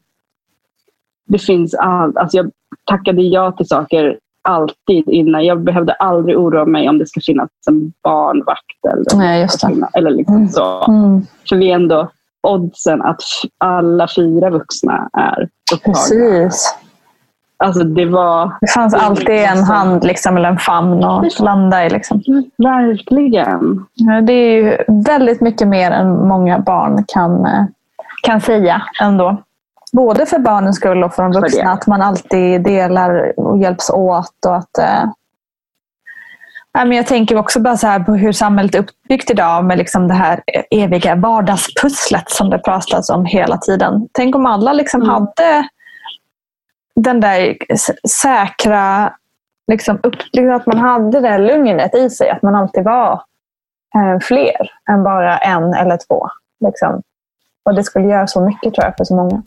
Det 1.28 1.40
finns 1.40 1.74
all, 1.74 2.18
alltså 2.18 2.38
jag 2.38 2.52
tackade 2.86 3.22
ja 3.22 3.52
till 3.52 3.68
saker 3.68 4.20
alltid 4.42 5.10
innan. 5.10 5.46
Jag 5.46 5.62
behövde 5.62 5.94
aldrig 5.94 6.38
oroa 6.38 6.66
mig 6.66 6.90
om 6.90 6.98
det 6.98 7.08
ska 7.08 7.22
finnas 7.22 7.50
en 7.70 7.94
barnvakt. 8.04 8.86
Eller, 8.94 9.18
Nej, 9.18 9.42
just 9.42 9.62
det. 9.62 9.90
eller 9.94 10.12
liksom 10.12 10.36
mm. 10.36 10.50
så. 10.50 10.84
Mm. 10.84 11.22
För 11.50 11.56
vi 11.56 11.72
är 11.72 11.76
ändå 11.76 12.12
oddsen 12.42 13.02
att 13.02 13.22
alla 13.58 14.08
fyra 14.16 14.50
vuxna 14.50 15.10
är 15.14 15.50
upptagna. 15.74 15.94
Precis. 15.94 16.76
Alltså 17.64 17.84
det 17.84 18.06
var... 18.06 18.58
Det 18.62 18.68
fanns 18.68 18.94
alltid 18.94 19.30
en 19.30 19.64
hand 19.64 20.04
liksom, 20.04 20.38
eller 20.38 20.50
en 20.50 20.58
famn 20.58 21.04
att 21.04 21.40
landa 21.40 21.86
i. 21.86 21.90
Liksom. 21.90 22.24
Verkligen. 22.58 23.86
Det 24.24 24.34
är 24.34 24.54
ju 24.54 24.78
väldigt 24.88 25.42
mycket 25.42 25.68
mer 25.68 25.92
än 25.92 26.28
många 26.28 26.60
barn 26.60 27.06
kan, 27.08 27.46
eh, 27.46 27.66
kan 28.24 28.42
säga 28.42 28.82
ändå. 29.02 29.38
Både 29.94 30.26
för 30.26 30.40
barnens 30.40 30.76
skull 30.76 31.04
och 31.04 31.14
för 31.14 31.24
de 31.24 31.32
vuxna. 31.32 31.72
Att 31.72 31.88
man 31.88 32.02
alltid 32.02 32.64
delar 32.64 33.40
och 33.40 33.58
hjälps 33.58 33.90
åt. 33.90 34.46
Och 34.46 34.56
att, 34.56 34.78
eh... 34.78 35.04
men 36.74 36.92
jag 36.92 37.08
tänker 37.08 37.38
också 37.38 37.60
bara 37.60 37.78
så 37.78 37.88
här 37.88 38.00
på 38.00 38.14
hur 38.14 38.32
samhället 38.32 38.76
är 38.76 38.80
uppbyggt 38.80 39.32
idag 39.32 39.66
med 39.66 39.78
liksom 39.78 40.08
det 40.08 40.14
här 40.14 40.42
eviga 40.72 41.16
vardagspusslet 41.16 42.30
som 42.30 42.50
det 42.50 42.60
pratas 42.60 43.10
om 43.10 43.26
hela 43.26 43.58
tiden. 43.58 44.08
Tänk 44.12 44.36
om 44.36 44.46
alla 44.46 44.74
liksom 44.74 45.02
mm. 45.02 45.14
hade 45.14 45.68
den 47.04 47.20
där 47.20 47.58
säkra 48.08 49.14
liksom, 49.72 50.00
upp, 50.04 50.16
liksom 50.32 50.56
att 50.56 50.66
man 50.66 50.78
hade 50.78 51.20
det 51.20 51.38
lugnet 51.38 51.96
i 51.96 52.10
sig. 52.10 52.30
Att 52.30 52.42
man 52.42 52.56
alltid 52.56 52.84
var 52.84 53.14
eh, 53.96 54.20
fler 54.22 54.72
än 54.92 55.04
bara 55.04 55.38
en 55.38 55.74
eller 55.74 55.98
två. 56.08 56.28
Liksom. 56.66 57.02
Och 57.66 57.76
det 57.76 57.84
skulle 57.84 58.08
göra 58.08 58.28
så 58.28 58.46
mycket 58.46 58.74
tror 58.74 58.86
jag 58.86 58.98
för 58.98 59.04
så 59.04 59.16
många. 59.16 59.44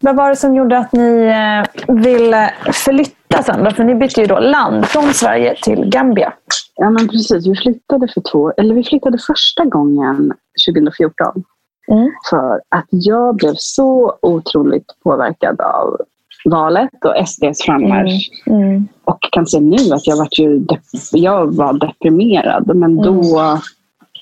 Vad 0.00 0.16
var 0.16 0.30
det 0.30 0.36
som 0.36 0.54
gjorde 0.54 0.78
att 0.78 0.92
ni 0.92 1.24
eh, 1.24 1.94
ville 1.94 2.54
flytta 2.72 3.42
sen? 3.42 3.74
För 3.74 3.84
ni 3.84 3.94
bytte 3.94 4.20
ju 4.20 4.26
då 4.26 4.38
land 4.38 4.86
från 4.86 5.14
Sverige 5.14 5.54
till 5.62 5.90
Gambia. 5.90 6.32
Ja, 6.76 6.90
men 6.90 7.08
precis. 7.08 7.46
Vi 7.46 7.56
flyttade 7.56 8.08
för 8.14 8.20
två, 8.20 8.52
eller 8.56 8.74
vi 8.74 8.84
flyttade 8.84 9.18
första 9.18 9.64
gången 9.64 10.32
2014. 10.68 11.44
Mm. 11.88 12.10
För 12.30 12.60
att 12.68 12.86
jag 12.90 13.36
blev 13.36 13.54
så 13.56 14.18
otroligt 14.22 14.86
påverkad 15.04 15.60
av 15.60 15.96
valet 16.44 17.04
och 17.04 17.28
SDs 17.28 17.62
frammarsch. 17.62 18.30
Mm. 18.46 18.62
Mm. 18.62 18.88
Och 19.04 19.18
kan 19.32 19.46
se 19.46 19.60
nu 19.60 19.94
att 19.94 20.06
jag, 20.06 20.16
var, 20.16 20.28
ju 20.30 20.66
jag 21.12 21.54
var 21.54 21.72
deprimerad 21.72 22.76
men 22.76 22.96
då 22.96 23.38
mm. 23.38 23.58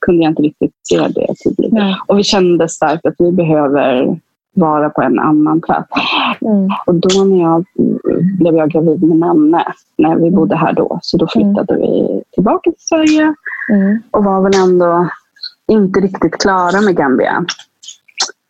kunde 0.01 0.23
jag 0.23 0.31
inte 0.31 0.43
riktigt 0.43 0.75
se 0.83 0.99
det 0.99 1.35
tydligt. 1.45 1.75
Och 2.07 2.19
vi 2.19 2.25
kände 2.25 2.69
starkt 2.69 3.07
att 3.07 3.15
vi 3.19 3.33
behöver 3.33 4.19
vara 4.55 4.91
på 4.91 5.03
en 5.03 5.19
annan 5.19 5.61
plats. 5.61 5.91
Mm. 6.41 6.69
Och 6.87 6.95
då 6.95 7.25
när 7.25 7.43
jag 7.43 7.65
blev 8.39 8.57
jag 8.57 8.71
gravid 8.71 9.03
med 9.03 9.17
Nanne, 9.17 9.65
när 9.99 10.17
vi 10.17 10.31
bodde 10.31 10.57
här 10.57 10.73
då. 10.73 10.99
Så 11.03 11.17
då 11.17 11.29
flyttade 11.29 11.75
mm. 11.75 11.81
vi 11.81 12.23
tillbaka 12.33 12.71
till 12.71 12.81
Sverige 12.81 13.35
mm. 13.73 14.03
och 14.11 14.25
var 14.25 14.43
väl 14.43 14.61
ändå 14.65 15.09
inte 15.69 16.01
riktigt 16.01 16.39
klara 16.39 16.81
med 16.81 16.97
Gambia. 16.97 17.45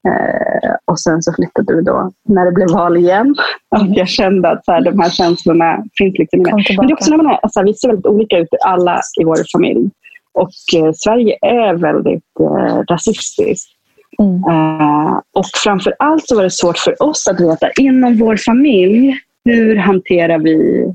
Eh, 0.08 0.74
och 0.84 1.00
sen 1.00 1.22
så 1.22 1.32
flyttade 1.32 1.76
vi 1.76 1.82
då 1.82 2.12
när 2.24 2.44
det 2.44 2.52
blev 2.52 2.70
val 2.70 2.96
igen. 2.96 3.34
Och 3.68 3.86
jag 3.86 4.08
kände 4.08 4.50
att 4.50 4.64
så 4.64 4.72
här, 4.72 4.80
de 4.80 5.00
här 5.00 5.10
känslorna 5.10 5.84
finns 5.98 6.18
liksom 6.18 6.42
med. 6.42 6.54
Men 6.54 6.86
det 6.86 6.92
är 6.92 6.94
också 6.94 7.10
när 7.10 7.16
man 7.16 7.26
är, 7.26 7.38
alltså, 7.42 7.62
vi 7.62 7.74
ser 7.74 7.88
väldigt 7.88 8.06
olika 8.06 8.38
ut 8.38 8.48
alla 8.64 9.00
i 9.20 9.24
vår 9.24 9.52
familj. 9.52 9.90
Och 10.34 10.50
eh, 10.76 10.92
Sverige 10.94 11.38
är 11.42 11.74
väldigt 11.74 12.24
eh, 12.40 12.82
rasistiskt. 12.88 13.81
Mm. 14.18 14.44
Uh, 14.44 15.20
och 15.32 15.46
framför 15.54 15.94
allt 15.98 16.28
så 16.28 16.36
var 16.36 16.42
det 16.42 16.50
svårt 16.50 16.78
för 16.78 17.02
oss 17.02 17.28
att 17.28 17.40
veta 17.40 17.70
inom 17.80 18.16
vår 18.16 18.36
familj, 18.36 19.18
hur 19.44 19.76
hanterar 19.76 20.38
vi 20.38 20.86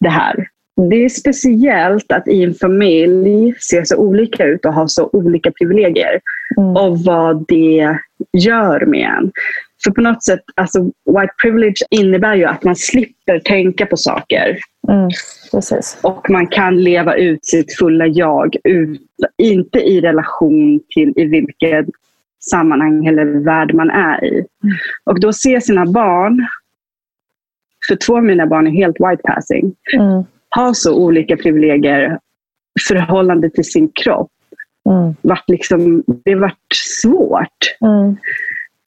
det 0.00 0.08
här? 0.08 0.46
det 0.76 1.04
är 1.04 1.08
speciellt 1.08 2.12
att 2.12 2.28
i 2.28 2.44
en 2.44 2.54
familj 2.54 3.54
se 3.58 3.86
så 3.86 3.96
olika 3.96 4.44
ut 4.44 4.64
och 4.64 4.74
ha 4.74 4.88
så 4.88 5.10
olika 5.12 5.50
privilegier. 5.50 6.20
Mm. 6.56 6.76
Och 6.76 6.98
vad 6.98 7.44
det 7.48 7.98
gör 8.32 8.86
med 8.86 9.08
en. 9.18 9.32
För 9.84 9.90
på 9.90 10.00
något 10.00 10.24
sätt, 10.24 10.40
alltså, 10.56 10.82
white 10.84 11.34
privilege 11.42 11.84
innebär 11.90 12.34
ju 12.34 12.44
att 12.44 12.64
man 12.64 12.76
slipper 12.76 13.38
tänka 13.38 13.86
på 13.86 13.96
saker. 13.96 14.58
Mm. 14.88 15.08
Och 16.02 16.30
man 16.30 16.46
kan 16.46 16.82
leva 16.82 17.16
ut 17.16 17.46
sitt 17.46 17.78
fulla 17.78 18.06
jag, 18.06 18.56
ut, 18.64 19.00
inte 19.38 19.78
i 19.78 20.00
relation 20.00 20.80
till 20.94 21.12
i 21.16 21.24
vilket 21.24 21.86
sammanhang 22.50 23.06
eller 23.06 23.24
värld 23.24 23.74
man 23.74 23.90
är 23.90 24.24
i. 24.24 24.46
Och 25.04 25.20
då 25.20 25.32
se 25.32 25.60
sina 25.60 25.86
barn, 25.86 26.46
för 27.88 27.96
två 27.96 28.16
av 28.16 28.24
mina 28.24 28.46
barn 28.46 28.66
är 28.66 28.70
helt 28.70 28.96
white 28.96 29.22
passing, 29.22 29.74
mm. 29.94 30.24
ha 30.54 30.74
så 30.74 30.94
olika 30.94 31.36
privilegier 31.36 32.18
förhållande 32.88 33.50
till 33.50 33.64
sin 33.64 33.88
kropp. 33.88 34.30
Mm. 34.90 35.14
Vart 35.22 35.48
liksom, 35.48 36.04
det 36.24 36.34
varit 36.34 36.72
svårt. 37.02 37.76
Mm. 37.80 38.16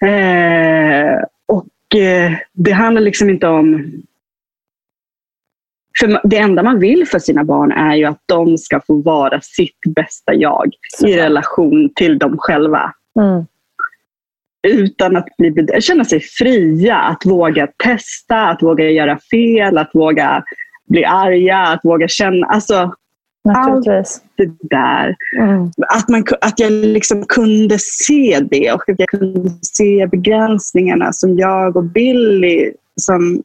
Eh, 0.06 1.24
och 1.46 2.00
eh, 2.00 2.32
det 2.54 2.72
handlar 2.72 3.02
liksom 3.02 3.30
inte 3.30 3.48
om... 3.48 3.92
För 6.00 6.20
det 6.24 6.38
enda 6.38 6.64
man 6.64 6.80
vill 6.80 7.08
för 7.08 7.20
sina 7.20 7.44
barn 7.44 7.72
är 7.72 7.96
ju 7.96 8.06
att 8.06 8.22
de 8.26 8.58
ska 8.58 8.82
få 8.88 9.02
vara 9.02 9.42
sitt 9.42 9.80
bästa 9.96 10.34
jag 10.34 10.74
Så. 10.90 11.08
i 11.08 11.18
relation 11.18 11.94
till 11.96 12.18
dem 12.18 12.38
själva. 12.38 12.94
Mm. 13.20 13.46
Utan 14.68 15.18
att 15.18 15.28
bli, 15.38 15.82
känna 15.82 16.06
sig 16.06 16.20
fria, 16.20 16.98
att 16.98 17.26
våga 17.26 17.68
testa, 17.68 18.48
att 18.48 18.64
våga 18.64 18.90
göra 18.90 19.20
fel, 19.32 19.78
att 19.78 19.92
våga 19.94 20.44
bli 20.88 21.06
arga, 21.06 21.58
att 21.58 21.80
våga 21.84 22.08
känna. 22.08 22.48
Alltså. 22.48 22.94
Allt 23.50 23.86
det 24.38 24.50
där. 24.62 25.16
Mm. 25.40 25.72
Att, 25.88 26.10
man, 26.10 26.24
att 26.42 26.60
jag 26.60 26.72
liksom 26.72 27.26
kunde 27.26 27.78
se 27.80 28.40
det 28.52 28.72
och 28.72 28.90
att 28.90 29.00
jag 29.00 29.10
kunde 29.10 29.50
se 29.62 30.08
begränsningarna 30.08 31.14
som 31.14 31.38
jag 31.38 31.78
och 31.78 31.84
Billy, 31.84 32.72
som 32.96 33.44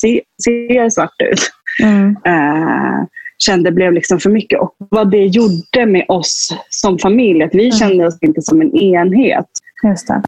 ser, 0.00 0.20
ser 0.44 0.90
svart 0.90 1.22
ut, 1.22 1.50
mm. 1.82 2.08
uh, 2.08 3.04
kände 3.38 3.72
blev 3.72 3.92
liksom 3.92 4.20
för 4.20 4.30
mycket. 4.30 4.60
Och 4.60 4.74
vad 4.78 5.10
det 5.10 5.26
gjorde 5.26 5.86
med 5.86 6.04
oss 6.08 6.56
som 6.70 6.98
familj, 6.98 7.42
att 7.42 7.54
vi 7.54 7.64
mm. 7.64 7.78
kände 7.78 8.06
oss 8.06 8.18
inte 8.20 8.42
som 8.42 8.60
en 8.60 8.76
enhet. 8.76 9.46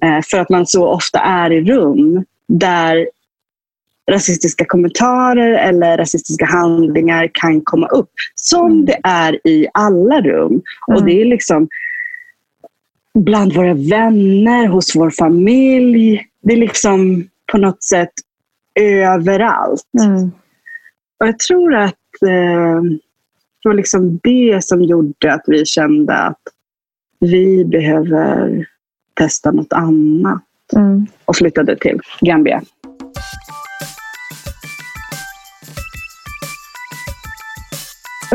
Uh, 0.04 0.20
för 0.30 0.38
att 0.38 0.50
man 0.50 0.66
så 0.66 0.88
ofta 0.88 1.18
är 1.18 1.52
i 1.52 1.60
rum 1.60 2.24
där 2.48 3.08
rasistiska 4.10 4.64
kommentarer 4.64 5.52
eller 5.52 5.98
rasistiska 5.98 6.44
handlingar 6.44 7.30
kan 7.32 7.60
komma 7.60 7.86
upp. 7.86 8.10
Som 8.34 8.66
mm. 8.66 8.84
det 8.84 9.00
är 9.04 9.46
i 9.46 9.68
alla 9.74 10.20
rum. 10.20 10.52
Mm. 10.52 10.62
Och 10.96 11.04
det 11.04 11.20
är 11.20 11.24
liksom 11.24 11.68
bland 13.18 13.54
våra 13.54 13.74
vänner, 13.74 14.66
hos 14.66 14.96
vår 14.96 15.10
familj. 15.10 16.26
Det 16.42 16.52
är 16.52 16.56
liksom 16.56 17.28
på 17.52 17.58
något 17.58 17.82
sätt 17.82 18.12
överallt. 18.80 19.82
Mm. 20.00 20.30
Och 21.20 21.26
jag 21.26 21.38
tror 21.38 21.74
att 21.74 21.98
eh, 22.22 22.82
det 23.62 23.68
var 23.68 23.74
liksom 23.74 24.20
det 24.22 24.64
som 24.64 24.82
gjorde 24.82 25.34
att 25.34 25.44
vi 25.46 25.66
kände 25.66 26.14
att 26.14 26.42
vi 27.20 27.64
behöver 27.64 28.66
testa 29.14 29.50
något 29.50 29.72
annat. 29.72 30.42
Mm. 30.76 31.06
Och 31.24 31.36
flyttade 31.36 31.76
till 31.76 32.00
Gambia. 32.20 32.62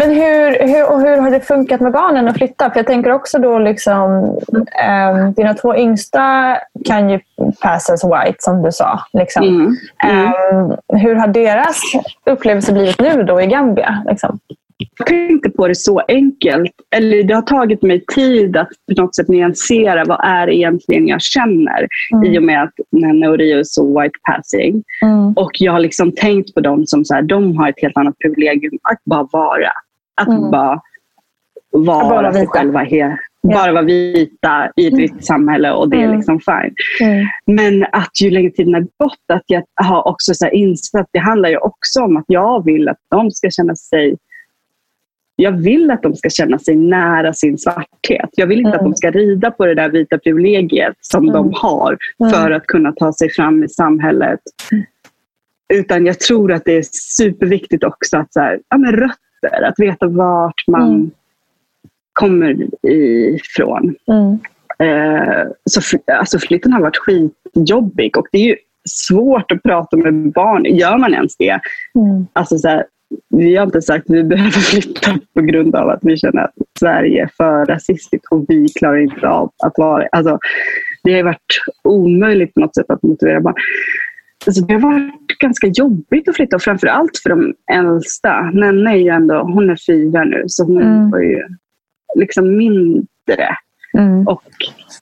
Men 0.05 0.15
hur, 0.15 0.67
hur, 0.67 0.91
och 0.91 1.01
hur 1.01 1.17
har 1.17 1.31
det 1.31 1.39
funkat 1.39 1.81
med 1.81 1.91
barnen 1.91 2.27
att 2.27 2.38
flytta? 2.38 2.69
För 2.69 2.79
jag 2.79 2.88
tänker 2.88 3.12
också 3.12 3.39
då 3.39 3.60
liksom, 3.60 4.39
eh, 4.83 5.29
dina 5.29 5.53
två 5.53 5.75
yngsta 5.75 6.57
kan 6.86 7.10
ju 7.10 7.19
pass 7.62 7.89
as 7.89 8.03
white 8.03 8.38
som 8.39 8.63
du 8.63 8.72
sa. 8.72 9.00
Liksom. 9.13 9.43
Mm. 9.43 9.75
Mm. 10.03 10.25
Eh, 10.25 11.00
hur 11.00 11.15
har 11.15 11.27
deras 11.27 11.81
upplevelse 12.25 12.73
blivit 12.73 12.99
nu 12.99 13.23
då 13.23 13.41
i 13.41 13.47
Gambia? 13.47 14.04
Liksom? 14.10 14.39
Jag 14.97 15.08
tänkte 15.08 15.49
på 15.49 15.67
det 15.67 15.75
så 15.75 16.01
enkelt. 16.08 16.71
Eller 16.95 17.23
det 17.23 17.34
har 17.34 17.41
tagit 17.41 17.82
mig 17.82 18.06
tid 18.06 18.58
att 18.58 18.69
på 18.95 19.01
något 19.01 19.15
sätt 19.15 19.27
nyansera 19.27 20.04
vad 20.06 20.19
är 20.23 20.49
egentligen 20.49 21.08
jag 21.08 21.21
känner 21.21 21.88
mm. 22.13 22.25
i 22.25 22.39
och 22.39 22.43
med 22.43 22.63
att 22.63 22.73
Nenne 22.91 23.27
och 23.27 23.38
Rio 23.38 23.60
är 23.60 23.63
så 23.63 24.01
white 24.01 24.19
passing. 24.23 24.84
Mm. 25.06 25.34
Och 25.34 25.51
jag 25.54 25.71
har 25.71 25.80
liksom 25.80 26.12
tänkt 26.12 26.54
på 26.54 26.60
dem 26.60 26.88
som 26.88 27.06
så 27.06 27.13
här, 27.13 27.21
de 27.21 27.58
har 27.58 27.69
ett 27.69 27.82
helt 27.82 27.97
annat 27.97 28.17
privilegium 28.19 28.80
att 28.84 28.99
bara 29.06 29.27
vara. 29.32 29.71
Att 30.15 30.28
mm. 30.28 30.52
bara 30.52 30.82
vara 31.71 32.10
bara 32.10 32.34
sig 32.34 32.47
själva. 32.47 32.84
He- 32.84 33.17
bara 33.43 33.71
vara 33.71 33.84
vita 33.84 34.71
i 34.76 34.88
ett 34.88 34.93
mm. 34.93 35.21
samhälle 35.21 35.71
och 35.71 35.89
det 35.89 35.97
är 35.97 36.04
mm. 36.04 36.15
liksom 36.17 36.39
fine. 36.39 36.76
Mm. 37.02 37.26
Men 37.45 37.86
att 37.91 38.21
ju 38.21 38.30
längre 38.30 38.52
tiden 38.52 38.73
har 38.73 38.82
gått, 38.82 39.23
att 39.34 39.43
jag 39.45 39.63
har 39.76 40.08
också 40.08 40.34
så 40.34 40.47
insett 40.47 41.02
att 41.02 41.10
det 41.12 41.19
handlar 41.19 41.49
ju 41.49 41.58
också 41.58 42.02
om 42.02 42.17
att 42.17 42.26
jag 42.28 42.65
vill 42.65 42.89
att 42.89 42.97
de 43.10 43.32
ska 43.32 43.49
känna 43.49 43.76
sig 43.76 44.17
jag 45.36 45.52
vill 45.52 45.91
att 45.91 46.04
de 46.04 46.15
ska 46.15 46.30
känna 46.30 46.60
sig 46.60 46.76
nära 46.76 47.34
sin 47.34 47.58
svarthet. 47.58 48.30
Jag 48.32 48.47
vill 48.47 48.58
inte 48.58 48.69
mm. 48.69 48.76
att 48.76 48.82
de 48.82 48.86
mm. 48.86 48.95
ska 48.95 49.12
rida 49.12 49.52
på 49.52 49.65
det 49.65 49.76
där 49.76 49.89
vita 49.89 50.17
privilegiet 50.17 50.95
som 50.99 51.23
mm. 51.23 51.34
de 51.34 51.54
har 51.56 51.97
för 52.32 52.52
att 52.52 52.67
kunna 52.67 52.91
ta 52.91 53.13
sig 53.13 53.30
fram 53.30 53.63
i 53.63 53.69
samhället. 53.69 54.39
Utan 55.73 56.06
jag 56.06 56.19
tror 56.19 56.52
att 56.52 56.65
det 56.65 56.78
är 56.78 56.84
superviktigt 56.91 57.84
också 57.84 58.17
att 58.17 58.34
så 58.34 58.39
här, 58.39 58.60
ja, 58.69 58.78
men 58.78 58.91
rötter 58.91 59.17
rötter, 59.43 59.63
att 59.63 59.79
veta 59.79 60.08
vart 60.08 60.67
man 60.67 60.93
mm. 60.93 61.12
kommer 62.13 62.56
ifrån. 62.88 63.95
Mm. 64.08 64.39
Eh, 64.79 65.47
så 65.69 65.97
alltså 66.13 66.39
flytten 66.39 66.73
har 66.73 66.82
varit 66.82 66.97
skitjobbig 66.97 68.17
och 68.17 68.27
det 68.32 68.38
är 68.38 68.45
ju 68.45 68.56
svårt 68.89 69.51
att 69.51 69.63
prata 69.63 69.97
med 69.97 70.32
barn. 70.32 70.65
Gör 70.65 70.97
man 70.97 71.13
ens 71.13 71.38
det? 71.38 71.60
Mm. 71.95 72.27
Alltså 72.34 72.58
så 72.58 72.67
här, 72.67 72.86
vi 73.29 73.56
har 73.56 73.65
inte 73.65 73.82
sagt 73.82 74.10
att 74.10 74.15
vi 74.15 74.23
behöver 74.23 74.51
flytta 74.71 75.19
på 75.34 75.41
grund 75.41 75.75
av 75.75 75.89
att 75.89 75.99
vi 76.01 76.17
känner 76.17 76.41
att 76.41 76.53
Sverige 76.79 77.23
är 77.23 77.29
för 77.38 77.65
rasistiskt 77.65 78.25
och 78.32 78.45
vi 78.47 78.67
klarar 78.69 78.97
inte 78.97 79.29
av 79.29 79.51
att 79.63 79.77
vara 79.77 80.08
alltså, 80.12 80.39
Det 81.03 81.13
har 81.13 81.23
varit 81.23 81.60
omöjligt 81.84 82.53
på 82.53 82.60
något 82.60 82.75
sätt 82.75 82.89
att 82.89 83.03
motivera 83.03 83.41
barn. 83.41 83.56
Alltså 84.45 84.65
det 84.65 84.73
har 84.73 84.82
varit 84.82 85.39
ganska 85.39 85.67
jobbigt 85.67 86.29
att 86.29 86.36
flytta, 86.36 86.60
framförallt 86.60 87.17
för 87.17 87.29
de 87.29 87.53
äldsta. 87.71 88.41
Nenne 88.41 88.91
är 88.91 88.95
ju 88.95 89.10
ändå, 89.10 89.41
hon 89.41 89.69
är 89.69 89.77
fyra 89.88 90.23
nu, 90.23 90.43
så 90.47 90.63
hon 90.63 90.82
mm. 90.82 91.10
var 91.10 91.19
ju 91.19 91.43
liksom 92.15 92.58
mindre 92.58 93.58
mm. 93.97 94.27
och 94.27 94.43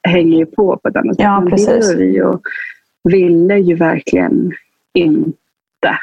hänger 0.04 0.38
ju 0.38 0.46
på 0.46 0.78
på 0.78 0.90
ett 0.90 0.96
annat 0.96 1.16
sätt. 1.16 1.24
Ja, 1.24 1.46
precis. 1.50 1.96
Vi 1.98 2.22
och 2.22 2.42
ville 3.04 3.58
ju 3.58 3.76
verkligen 3.76 4.52
inte. 4.94 5.98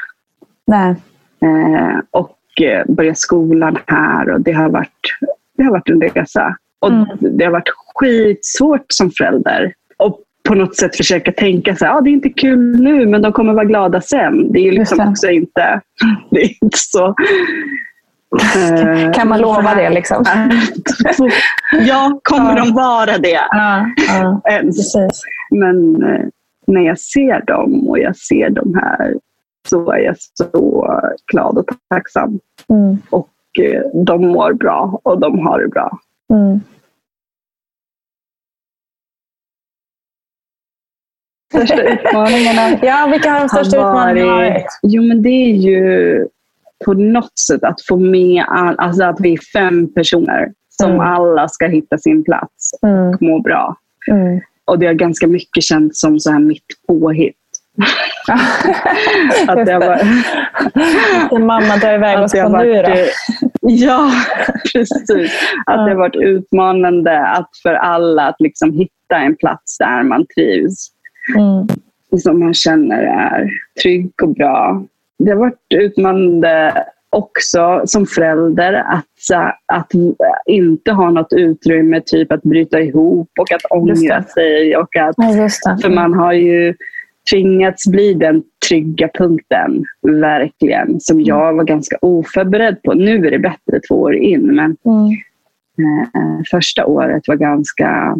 Nej. 0.67 0.95
Eh, 1.41 1.99
och 2.11 2.61
eh, 2.61 2.85
börja 2.87 3.15
skolan 3.15 3.77
här 3.85 4.29
och 4.29 4.41
det 4.41 4.51
har 4.51 4.69
varit, 4.69 5.17
det 5.57 5.63
har 5.63 5.71
varit 5.71 5.89
en 5.89 6.01
resa. 6.01 6.57
Och 6.79 6.91
mm. 6.91 7.07
Det 7.19 7.45
har 7.45 7.51
varit 7.51 7.69
skitsvårt 7.95 8.85
som 8.87 9.11
förälder. 9.11 9.73
Och 9.97 10.19
på 10.49 10.55
något 10.55 10.75
sätt 10.75 10.95
försöka 10.95 11.31
tänka 11.31 11.75
så 11.75 11.85
här, 11.85 11.97
ah, 11.97 12.01
det 12.01 12.09
är 12.09 12.11
inte 12.11 12.29
kul 12.29 12.81
nu 12.81 13.05
men 13.05 13.21
de 13.21 13.31
kommer 13.31 13.53
vara 13.53 13.65
glada 13.65 14.01
sen. 14.01 14.51
Det 14.51 14.67
är 14.67 14.71
liksom 14.71 15.09
också 15.09 15.29
inte, 15.29 15.81
det 16.31 16.41
är 16.41 16.63
inte 16.63 16.77
så... 16.77 17.07
Uh, 18.57 19.11
kan 19.11 19.27
man 19.27 19.41
lova 19.41 19.75
det? 19.75 19.89
Liksom? 19.89 20.25
ja, 21.87 22.19
kommer 22.23 22.57
ja. 22.57 22.63
de 22.63 22.73
vara 22.73 23.17
det? 23.17 23.39
Ja, 23.51 23.85
ja, 24.07 24.41
Men 25.51 26.03
uh, 26.03 26.25
när 26.67 26.81
jag 26.81 26.99
ser 26.99 27.45
dem 27.45 27.87
och 27.87 27.99
jag 27.99 28.15
ser 28.15 28.49
dem 28.49 28.79
här 28.81 29.15
så 29.69 29.91
är 29.91 29.99
jag 29.99 30.15
så 30.17 30.87
glad 31.31 31.57
och 31.57 31.65
tacksam. 31.89 32.39
Mm. 32.69 32.97
Och 33.09 33.29
uh, 33.59 34.03
de 34.05 34.27
mår 34.27 34.53
bra 34.53 34.99
och 35.03 35.19
de 35.19 35.39
har 35.39 35.59
det 35.59 35.67
bra. 35.67 35.99
Mm. 36.33 36.59
Största 41.53 41.81
utmaningarna? 41.81 42.79
ja, 42.81 43.09
vilka 43.11 43.31
har 43.31 43.39
de 43.39 43.49
största 43.49 43.77
utmaningarna 43.77 44.55
Jo, 44.81 45.03
men 45.03 45.21
det 45.21 45.29
är 45.29 45.53
ju 45.53 46.27
på 46.85 46.93
något 46.93 47.39
sätt 47.39 47.63
att 47.63 47.85
få 47.87 47.97
med 47.97 48.43
all, 48.47 48.75
alltså 48.77 49.03
att 49.03 49.19
vi 49.19 49.33
är 49.33 49.39
fem 49.53 49.93
personer 49.93 50.51
som 50.69 50.91
mm. 50.91 51.01
alla 51.01 51.47
ska 51.47 51.67
hitta 51.67 51.97
sin 51.97 52.23
plats 52.23 52.73
och 52.81 52.89
mm. 52.89 53.17
må 53.21 53.39
bra. 53.39 53.75
Mm. 54.11 54.41
Och 54.65 54.79
det 54.79 54.85
har 54.85 54.93
ganska 54.93 55.27
mycket 55.27 55.63
känts 55.63 56.01
som 56.01 56.19
så 56.19 56.31
här 56.31 56.39
mitt 56.39 56.65
påhitt. 56.87 57.35
att 59.47 59.65
det 59.65 59.79
var, 59.79 59.99
mamma 61.39 61.77
drar 61.77 61.93
iväg 61.93 62.19
oss 62.19 62.31
på 62.31 62.49
nu 62.49 62.81
då. 62.83 62.95
Ja, 63.61 64.11
precis. 64.73 65.39
Att 65.65 65.85
det 65.85 65.91
har 65.91 65.95
varit 65.95 66.15
utmanande 66.15 67.27
att 67.27 67.49
för 67.63 67.73
alla 67.73 68.27
att 68.27 68.35
liksom 68.39 68.73
hitta 68.73 69.15
en 69.15 69.35
plats 69.35 69.77
där 69.77 70.03
man 70.03 70.25
trivs. 70.35 70.91
Mm. 71.37 71.67
Som 72.21 72.39
man 72.39 72.53
känner 72.53 73.03
är 73.03 73.49
trygg 73.81 74.11
och 74.23 74.29
bra. 74.29 74.83
Det 75.19 75.31
har 75.31 75.37
varit 75.37 75.65
utmanande 75.69 76.73
också 77.09 77.81
som 77.85 78.05
förälder 78.05 78.73
att, 78.73 79.05
att 79.65 79.91
inte 80.45 80.91
ha 80.91 81.11
något 81.11 81.33
utrymme 81.33 82.01
typ 82.05 82.31
att 82.31 82.43
bryta 82.43 82.79
ihop 82.79 83.29
och 83.39 83.51
att 83.51 83.71
ångra 83.71 84.23
sig. 84.23 84.77
Och 84.77 84.95
att, 84.95 85.15
ja, 85.17 85.49
För 85.81 85.89
man 85.89 86.13
har 86.13 86.33
ju 86.33 86.75
tvingats 87.31 87.87
bli 87.87 88.13
den 88.13 88.43
trygga 88.69 89.09
punkten, 89.13 89.83
verkligen, 90.01 90.99
som 90.99 91.17
mm. 91.17 91.25
jag 91.25 91.53
var 91.53 91.63
ganska 91.63 91.97
oförberedd 92.01 92.83
på. 92.83 92.93
Nu 92.93 93.27
är 93.27 93.31
det 93.31 93.39
bättre 93.39 93.79
två 93.89 93.95
år 93.95 94.15
in, 94.15 94.55
men 94.55 94.77
mm. 94.85 95.99
eh, 96.15 96.43
första 96.51 96.85
året 96.85 97.23
var 97.27 97.35
ganska 97.35 98.17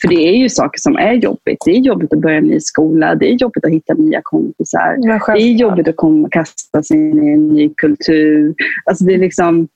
för 0.00 0.08
det 0.08 0.28
är 0.28 0.36
ju 0.36 0.48
saker 0.48 0.78
som 0.80 0.96
är 0.96 1.12
jobbigt. 1.12 1.58
Det 1.64 1.70
är 1.70 1.78
jobbigt 1.78 2.12
att 2.12 2.18
börja 2.18 2.38
en 2.38 2.44
ny 2.44 2.60
skola, 2.60 3.14
det 3.14 3.32
är 3.32 3.34
jobbigt 3.34 3.64
att 3.64 3.70
hitta 3.70 3.94
nya 3.94 4.20
kompisar. 4.22 4.96
Det 5.34 5.42
är 5.42 5.52
jobbigt 5.52 5.88
att 5.88 5.96
komma 5.96 6.26
och 6.26 6.32
kasta 6.32 6.82
sig 6.82 6.96
in 6.96 7.24
i 7.24 7.32
en 7.32 7.48
ny 7.48 7.74
kultur. 7.76 8.54
Alltså 8.84 9.04
det, 9.04 9.14
är 9.14 9.18
liksom, 9.18 9.68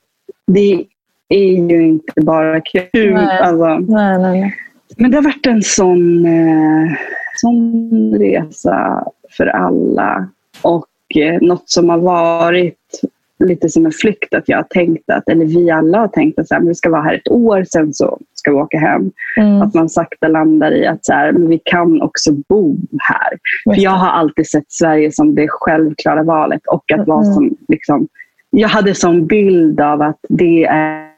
det 0.47 0.85
är 1.29 1.71
ju 1.71 1.87
inte 1.87 2.21
bara 2.21 2.61
kul. 2.61 3.15
Nej. 3.15 3.39
Alltså. 3.39 3.79
Nej, 3.79 4.19
nej, 4.19 4.57
Men 4.97 5.11
det 5.11 5.17
har 5.17 5.25
varit 5.25 5.47
en 5.47 5.63
sån, 5.63 6.27
eh, 6.27 6.93
sån 7.37 8.15
resa 8.19 9.05
för 9.37 9.47
alla. 9.47 10.29
Och 10.63 11.17
eh, 11.17 11.41
något 11.41 11.71
som 11.71 11.89
har 11.89 11.99
varit 11.99 13.01
lite 13.39 13.69
som 13.69 13.87
en 13.87 13.93
flykt 13.93 14.35
att 14.35 14.49
jag 14.49 14.59
har 14.59 14.67
tänkt 14.71 15.11
att, 15.11 15.29
eller 15.29 15.45
vi 15.45 15.71
alla 15.71 15.99
har 15.99 16.09
tänkt 16.09 16.39
att 16.39 16.49
så 16.49 16.55
här, 16.55 16.63
vi 16.63 16.75
ska 16.75 16.91
vara 16.91 17.03
här 17.03 17.15
ett 17.15 17.29
år, 17.29 17.65
sen 17.73 17.95
så 17.95 18.19
ska 18.45 18.51
vi 18.51 18.57
åka 18.57 18.79
hem. 18.79 19.11
Mm. 19.37 19.63
Att 19.63 19.75
man 19.75 19.89
sakta 19.89 20.29
landar 20.29 20.73
i 20.73 20.87
att 20.87 21.05
så 21.05 21.13
här, 21.13 21.33
men 21.33 21.49
vi 21.49 21.61
kan 21.65 22.03
också 22.03 22.33
bo 22.49 22.77
här. 22.99 23.39
För 23.75 23.83
jag 23.83 23.91
har 23.91 24.09
alltid 24.09 24.47
sett 24.47 24.73
Sverige 24.73 25.13
som 25.13 25.35
det 25.35 25.49
självklara 25.49 26.23
valet 26.23 26.61
och 26.67 26.93
att 26.93 27.09
mm. 27.09 27.25
som, 27.25 27.57
liksom, 27.69 28.09
jag 28.51 28.69
hade 28.69 28.95
som 28.95 29.27
bild 29.27 29.81
av 29.81 30.03
att 30.03 30.19
det 30.29 30.65
är 30.65 31.11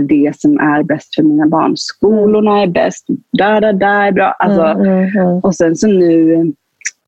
det 0.00 0.32
som 0.36 0.58
är 0.58 0.82
bäst 0.82 1.14
för 1.14 1.22
mina 1.22 1.46
barn. 1.46 1.72
Skolorna 1.76 2.62
är 2.62 2.66
bäst, 2.66 3.06
där, 3.32 3.60
där, 3.60 3.72
där 3.72 4.06
är 4.06 4.12
bra. 4.12 4.34
Alltså, 4.38 4.62
mm, 4.62 4.86
mm, 4.86 5.16
mm. 5.16 5.40
och 5.42 5.54
sen 5.54 5.76
så 5.76 5.86
nu 5.86 6.52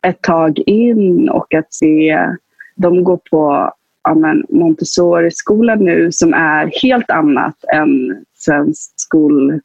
ett 0.07 0.23
tag 0.23 0.59
in 0.59 1.29
och 1.29 1.55
att 1.55 1.73
se 1.75 2.19
de 2.77 3.05
går 3.05 3.21
på 3.31 3.73
ja, 4.05 4.35
Montessori-skola 4.49 5.75
nu 5.75 6.13
som 6.13 6.35
är 6.35 6.83
helt 6.83 7.11
annat 7.11 7.55
än 7.75 8.25
svensk 8.43 8.93
skol 8.97 9.61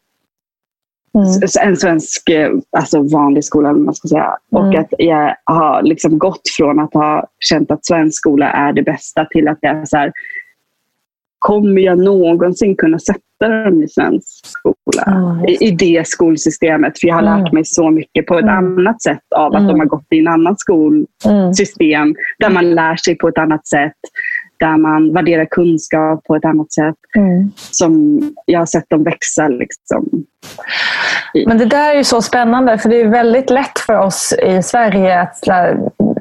Mm. 1.16 1.70
en 1.70 1.78
svensk 1.78 2.30
alltså 2.78 3.02
vanlig 3.02 3.44
skola, 3.44 3.74
man 3.74 3.96
ska 3.96 4.08
säga. 4.08 4.38
Mm. 4.52 4.68
Och 4.68 4.76
att 4.76 4.94
jag 4.98 5.36
har 5.44 5.84
liksom 5.84 6.18
gått 6.18 6.42
från 6.58 6.80
att 6.80 6.94
ha 6.94 7.28
känt 7.40 7.72
att 7.72 7.86
svensk 7.86 8.18
skola 8.18 8.50
är 8.50 8.74
det 8.74 8.82
bästa 8.82 9.26
till 9.26 9.48
att 9.48 9.58
jag 9.62 9.78
är 9.78 9.86
så 9.86 9.98
här, 9.98 10.12
kommer 11.40 11.82
jag 11.82 12.00
någonsin 12.00 12.76
kunna 12.76 13.00
sätta 13.00 13.48
dem 13.48 13.84
i 13.84 13.88
svensk 13.88 14.46
skola? 14.46 15.04
Mm. 15.08 15.46
I, 15.46 15.68
I, 15.68 15.72
det 15.72 16.08
skolsystemet. 16.08 17.00
För 17.00 17.08
jag 17.08 17.16
har 17.16 17.22
lärt 17.22 17.40
mm. 17.40 17.54
mig 17.54 17.66
så 17.66 17.92
mycket 17.92 18.26
på 18.26 18.38
ett 18.38 18.44
mm. 18.44 18.56
annat 18.56 19.02
sätt 19.02 19.24
av 19.36 19.46
att 19.46 19.62
de 19.62 19.70
mm. 19.70 19.80
har 19.80 19.86
gått 19.86 20.08
i 20.10 20.20
en 20.20 20.28
annan 20.28 20.56
skolsystem. 20.58 22.16
Där 22.40 22.50
man 22.50 22.72
lär 22.72 22.96
sig 22.96 23.18
på 23.18 23.28
ett 23.28 23.38
annat 23.38 23.68
sätt 23.68 23.94
där 24.60 24.78
man 24.78 25.14
värderar 25.14 25.46
kunskap 25.46 26.24
på 26.24 26.36
ett 26.36 26.46
annat 26.46 26.74
sätt. 26.74 26.96
Mm. 27.18 27.52
Som 27.56 28.22
jag 28.46 28.60
har 28.60 28.66
sett 28.66 28.90
dem 28.90 29.04
växa. 29.04 29.48
Liksom. 29.48 30.26
Men 31.48 31.58
det 31.58 31.66
där 31.66 31.90
är 31.90 31.98
ju 31.98 32.04
så 32.04 32.22
spännande, 32.22 32.78
för 32.78 32.90
det 32.90 33.02
är 33.02 33.08
väldigt 33.08 33.50
lätt 33.50 33.80
för 33.80 34.00
oss 34.00 34.34
i 34.44 34.64
Sverige 34.64 35.22
att 35.22 35.40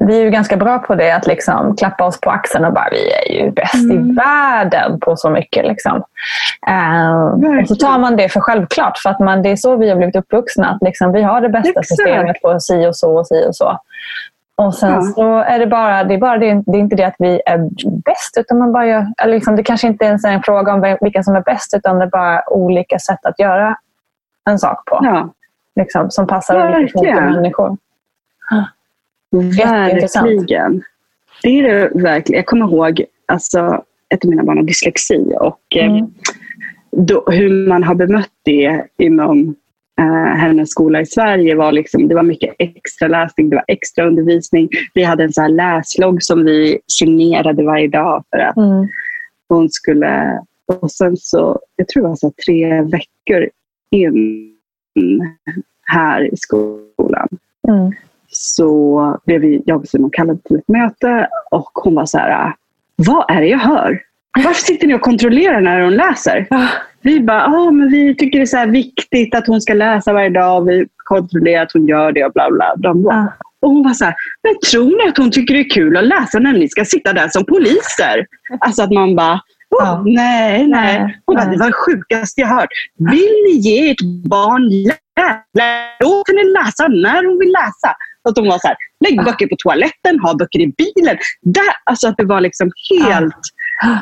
vi 0.07 0.19
är 0.19 0.23
ju 0.23 0.29
ganska 0.29 0.57
bra 0.57 0.79
på 0.79 0.95
det, 0.95 1.15
att 1.15 1.27
liksom 1.27 1.75
klappa 1.75 2.05
oss 2.05 2.21
på 2.21 2.29
axeln 2.29 2.65
och 2.65 2.73
bara 2.73 2.89
vi 2.91 3.11
är 3.13 3.43
ju 3.43 3.51
bäst 3.51 3.75
mm. 3.75 4.11
i 4.11 4.13
världen 4.13 4.99
på 4.99 5.15
så 5.15 5.29
mycket. 5.29 5.65
Liksom. 5.65 6.03
Uh, 6.69 7.61
och 7.61 7.67
så 7.67 7.75
tar 7.75 7.99
man 7.99 8.15
det 8.15 8.29
för 8.29 8.39
självklart, 8.39 8.97
för 8.97 9.09
att 9.09 9.19
man, 9.19 9.41
det 9.41 9.49
är 9.49 9.55
så 9.55 9.75
vi 9.77 9.89
har 9.89 9.95
blivit 9.95 10.15
uppvuxna. 10.15 10.69
Att 10.69 10.81
liksom, 10.81 11.11
vi 11.11 11.21
har 11.21 11.41
det 11.41 11.49
bästa 11.49 11.69
Exakt. 11.69 11.87
systemet 11.87 12.41
på 12.41 12.59
si 12.59 12.87
och 12.87 12.95
så 12.95 13.19
och 13.19 13.27
si 13.27 13.45
och 13.47 13.55
så. 13.55 13.79
Och 14.57 14.75
sen 14.75 14.91
ja. 14.91 15.01
så 15.01 15.37
är 15.37 15.59
det 15.59 15.67
bara, 15.67 16.03
det 16.03 16.13
är, 16.13 16.17
bara 16.17 16.37
det, 16.37 16.63
det 16.65 16.77
är 16.77 16.79
inte 16.79 16.95
det 16.95 17.03
att 17.03 17.15
vi 17.19 17.41
är 17.45 17.57
bäst, 17.89 18.37
utan 18.37 18.57
man 18.57 18.71
bara 18.71 18.87
gör, 18.87 19.07
eller 19.17 19.33
liksom, 19.33 19.55
det 19.55 19.63
kanske 19.63 19.87
inte 19.87 20.05
ens 20.05 20.25
är 20.25 20.31
en 20.31 20.43
fråga 20.43 20.73
om 20.73 20.97
vilka 21.01 21.23
som 21.23 21.35
är 21.35 21.41
bäst, 21.41 21.73
utan 21.73 21.99
det 21.99 22.05
är 22.05 22.09
bara 22.09 22.49
olika 22.49 22.99
sätt 22.99 23.25
att 23.25 23.39
göra 23.39 23.77
en 24.49 24.59
sak 24.59 24.85
på. 24.85 24.99
Ja. 25.03 25.29
Liksom, 25.75 26.11
som 26.11 26.27
passar 26.27 26.59
ja, 26.59 26.77
olika 26.77 26.99
typer 26.99 27.21
människor. 27.21 27.77
Verkligen. 29.31 30.83
Det 31.41 31.59
är 31.59 31.63
det 31.63 32.01
verkligen. 32.03 32.37
Jag 32.37 32.45
kommer 32.45 32.65
ihåg 32.65 33.05
alltså, 33.25 33.83
ett 34.09 34.25
av 34.25 34.29
mina 34.29 34.43
barn 34.43 34.57
har 34.57 34.63
dyslexi 34.63 35.33
och 35.39 35.59
eh, 35.75 35.85
mm. 35.85 36.13
då, 36.91 37.23
hur 37.27 37.67
man 37.67 37.83
har 37.83 37.95
bemött 37.95 38.31
det 38.43 38.85
inom 38.97 39.55
eh, 39.99 40.37
hennes 40.37 40.69
skola 40.69 41.01
i 41.01 41.05
Sverige 41.05 41.55
var 41.55 41.71
liksom, 41.71 42.07
det 42.07 42.15
var 42.15 42.23
mycket 42.23 42.55
extra 42.59 43.07
läsning, 43.07 43.49
det 43.49 43.55
var 43.55 43.65
extra 43.67 44.07
undervisning. 44.07 44.69
Vi 44.93 45.03
hade 45.03 45.23
en 45.23 45.33
så 45.33 45.41
här 45.41 45.49
läslogg 45.49 46.23
som 46.23 46.45
vi 46.45 46.79
signerade 46.87 47.63
varje 47.63 47.87
dag 47.87 48.23
för 48.29 48.39
att 48.39 48.57
mm. 48.57 48.87
hon 49.49 49.69
skulle... 49.69 50.41
Och 50.81 50.91
sen 50.91 51.17
så, 51.17 51.59
jag 51.75 51.87
tror 51.87 52.03
det 52.03 52.09
var 52.09 52.15
så 52.15 52.31
tre 52.45 52.81
veckor 52.81 53.49
in 53.91 54.51
här 55.85 56.33
i 56.33 56.37
skolan 56.37 57.27
mm. 57.67 57.91
så 58.27 59.19
blev 59.25 59.41
vi, 59.41 59.61
jag 59.65 59.81
och 59.81 59.87
Simon 59.87 60.09
kallade 60.13 60.39
till 60.39 60.55
ett 60.55 60.67
möte 60.67 61.27
och 61.51 61.69
hon 61.73 61.95
var 61.95 62.05
så 62.05 62.17
här, 62.17 62.53
vad 62.95 63.31
är 63.31 63.41
det 63.41 63.47
jag 63.47 63.59
hör? 63.59 64.01
Varför 64.35 64.61
sitter 64.61 64.87
ni 64.87 64.93
och 64.93 65.01
kontrollerar 65.01 65.61
när 65.61 65.81
hon 65.81 65.95
läser? 65.95 66.47
Vi 67.05 67.19
bara, 67.19 67.47
oh, 67.47 67.71
men 67.71 67.89
vi 67.89 68.15
tycker 68.15 68.39
det 68.39 68.43
är 68.43 68.65
så 68.65 68.71
viktigt 68.71 69.35
att 69.35 69.47
hon 69.47 69.61
ska 69.61 69.73
läsa 69.73 70.13
varje 70.13 70.29
dag 70.29 70.61
och 70.61 70.69
vi 70.69 70.87
kontrollerar 70.95 71.63
att 71.63 71.71
hon 71.73 71.87
gör 71.87 72.11
det 72.11 72.25
och 72.25 72.33
bla 72.33 72.49
bla. 72.51 72.73
bla. 72.75 73.13
Ja. 73.13 73.33
Och 73.61 73.69
hon 73.71 73.83
var 73.83 73.93
så 73.93 74.05
här, 74.05 74.15
men 74.43 74.53
tror 74.71 75.03
ni 75.03 75.09
att 75.09 75.17
hon 75.17 75.31
tycker 75.31 75.53
det 75.53 75.59
är 75.59 75.69
kul 75.69 75.97
att 75.97 76.03
läsa 76.03 76.39
när 76.39 76.53
ni 76.53 76.69
ska 76.69 76.85
sitta 76.85 77.13
där 77.13 77.27
som 77.27 77.45
poliser? 77.45 78.25
Alltså 78.59 78.83
att 78.83 78.91
man 78.91 79.15
bara, 79.15 79.33
oh, 79.33 79.39
ja. 79.79 80.03
nej, 80.05 80.67
nej. 80.67 81.19
Hon 81.25 81.35
bara, 81.35 81.45
det 81.45 81.57
var 81.57 81.67
det 81.67 81.73
sjukaste 81.73 82.41
jag 82.41 82.47
hört. 82.47 82.69
Vill 83.11 83.33
ni 83.45 83.51
ge 83.51 83.91
ert 83.91 84.01
barn 84.29 84.69
läsa? 84.69 84.97
Kan 86.25 86.35
ni 86.35 86.43
läsa 86.43 86.87
när 86.87 87.25
hon 87.25 87.39
vill 87.39 87.51
läsa. 87.51 87.95
Att 88.29 88.37
hon 88.37 88.47
var 88.47 88.57
så 88.57 88.67
här, 88.67 88.77
lägg 89.05 89.25
böcker 89.25 89.47
på 89.47 89.55
toaletten, 89.59 90.19
ha 90.19 90.35
böcker 90.35 90.59
i 90.59 90.73
bilen. 90.77 91.17
Där, 91.41 91.73
alltså 91.83 92.07
att 92.07 92.17
det 92.17 92.25
var 92.25 92.41
liksom 92.41 92.71
helt... 92.89 93.41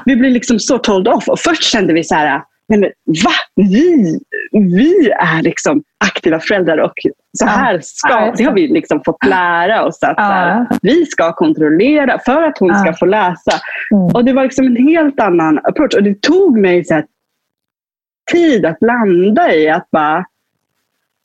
Vi 0.06 0.16
blev 0.16 0.32
liksom 0.32 0.60
så 0.60 0.78
told 0.78 1.08
off. 1.08 1.28
Och 1.28 1.40
först 1.40 1.64
kände 1.64 1.94
vi 1.94 2.04
så 2.04 2.16
här, 2.16 2.42
men 2.70 2.82
va? 3.06 3.32
Vi, 3.56 4.20
vi 4.52 5.10
är 5.10 5.42
liksom 5.42 5.84
aktiva 6.06 6.40
föräldrar 6.40 6.78
och 6.78 6.94
så 7.38 7.46
här 7.46 7.80
ska, 7.84 8.34
det 8.38 8.44
har 8.44 8.54
vi 8.54 8.68
liksom 8.68 9.02
fått 9.06 9.26
lära 9.26 9.86
oss. 9.86 10.04
att 10.04 10.18
här, 10.18 10.68
Vi 10.82 11.06
ska 11.06 11.34
kontrollera 11.34 12.20
för 12.26 12.44
att 12.44 12.58
hon 12.58 12.76
ska 12.76 12.94
få 12.94 13.06
läsa. 13.06 13.52
Mm. 13.92 14.06
Och 14.06 14.26
Det 14.26 14.34
var 14.34 14.44
liksom 14.44 14.68
en 14.68 14.88
helt 14.88 15.20
annan 15.20 15.60
approach. 15.64 15.96
Och 15.96 16.04
Det 16.04 16.22
tog 16.22 16.60
mig 16.60 16.86
så 16.86 16.94
här, 16.94 17.06
tid 18.32 18.66
att 18.66 18.78
landa 18.82 19.54
i 19.54 19.70
att 19.70 19.92
bara 19.92 20.26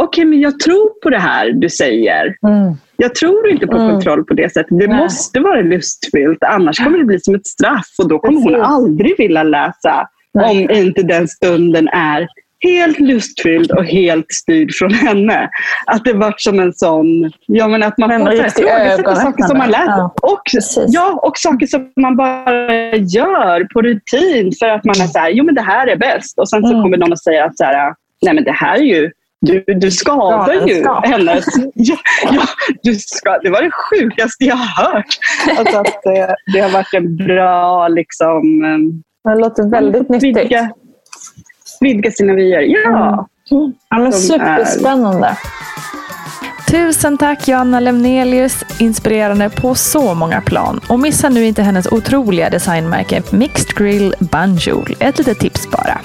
okej, 0.03 0.23
okay, 0.23 0.25
men 0.25 0.41
jag 0.41 0.61
tror 0.61 1.03
på 1.03 1.11
det 1.11 1.19
här 1.19 1.53
du 1.53 1.69
säger. 1.69 2.37
Mm. 2.49 2.75
Jag 2.97 3.15
tror 3.15 3.49
inte 3.49 3.67
på 3.67 3.77
mm. 3.77 3.91
kontroll 3.91 4.25
på 4.25 4.35
det 4.35 4.53
sättet. 4.53 4.79
Det 4.79 4.87
Nej. 4.87 4.97
måste 4.97 5.41
vara 5.41 5.61
lustfyllt, 5.61 6.45
annars 6.45 6.79
kommer 6.79 6.99
det 6.99 7.05
bli 7.05 7.21
som 7.21 7.35
ett 7.35 7.47
straff 7.47 7.95
och 7.99 8.09
då 8.09 8.19
kommer 8.19 8.41
Precis. 8.41 8.57
hon 8.57 8.65
aldrig 8.65 9.19
vilja 9.19 9.43
läsa. 9.43 10.09
Om 10.35 10.71
inte 10.71 11.03
den 11.03 11.29
stunden 11.29 11.89
är 11.89 12.29
helt 12.61 13.01
lustfylld 13.01 13.71
och 13.71 13.85
helt 13.85 14.33
styrd 14.33 14.75
från 14.75 14.95
henne. 14.95 15.51
Att 15.87 16.05
det 16.05 16.13
var 16.13 16.35
som 16.37 16.61
en 16.61 16.73
sån, 16.73 17.33
ja 17.47 17.69
men 17.69 17.83
att 17.83 17.99
man 17.99 18.11
får 18.11 18.33
ifrågasätta 18.33 19.17
saker 19.17 19.45
som 19.45 19.59
man 19.59 19.71
lärt 19.71 19.87
ja. 19.87 20.15
och, 20.23 20.43
ja, 20.89 21.21
och 21.23 21.39
saker 21.39 21.67
som 21.67 21.93
man 22.01 22.17
bara 22.17 22.97
gör 22.97 23.65
på 23.73 23.83
rutin 23.83 24.53
för 24.59 24.69
att 24.69 24.85
man 24.85 25.01
är 25.01 25.07
så 25.07 25.19
här, 25.19 25.31
jo 25.31 25.45
men 25.45 25.55
det 25.55 25.63
här 25.63 25.87
är 25.87 25.97
bäst. 25.97 26.39
Och 26.39 26.49
sen 26.49 26.63
så 26.63 26.71
mm. 26.71 26.83
kommer 26.83 26.97
någon 26.97 27.13
och 27.13 27.21
säger 27.21 27.45
att 27.45 27.57
så 27.57 27.65
här, 27.65 27.95
nej 28.23 28.35
men 28.35 28.45
det 28.45 28.53
här 28.53 28.79
är 28.79 28.85
ju 28.85 29.11
du, 29.41 29.65
du 29.67 29.91
skadar 29.91 30.55
ja, 30.55 30.69
ju 30.69 30.81
ska. 30.81 31.01
hennes... 31.01 31.45
Ja, 31.75 31.97
ja, 32.33 32.43
du 32.83 32.95
ska, 32.95 33.39
det 33.39 33.51
var 33.51 33.63
det 33.63 33.71
sjukaste 33.71 34.45
jag 34.45 34.57
har 34.57 34.93
hört. 34.93 35.19
Alltså 35.59 35.79
att 35.79 36.03
det, 36.05 36.37
det 36.53 36.61
har 36.61 36.71
varit 36.71 36.95
en 36.95 37.17
bra 37.17 37.89
liksom, 37.89 38.43
det 39.35 39.41
låter 39.41 39.71
väldigt 39.71 40.09
nyttigt. 40.09 40.37
Vidga, 40.37 40.71
vidga 41.81 42.11
sina 42.11 42.35
vyer. 42.35 42.61
Ja. 42.61 43.29
Mm. 43.51 43.73
ja 43.91 43.99
men 43.99 44.13
superspännande. 44.13 45.27
Är... 45.27 45.37
Tusen 46.71 47.19
tack 47.19 47.49
Joanna 47.49 47.81
Lemnelius, 47.81 48.65
inspirerande 48.81 49.51
på 49.51 49.75
så 49.75 50.15
många 50.15 50.41
plan. 50.41 50.81
Och 50.89 51.01
missa 51.01 51.29
nu 51.29 51.47
inte 51.47 51.63
hennes 51.63 51.93
otroliga 51.93 52.51
designmärke 52.51 53.23
Mixed 53.31 53.77
Grill 53.77 54.15
Banjul. 54.21 54.97
Ett 55.01 55.19
litet 55.19 55.39
tips 55.39 55.71
bara. 55.71 56.01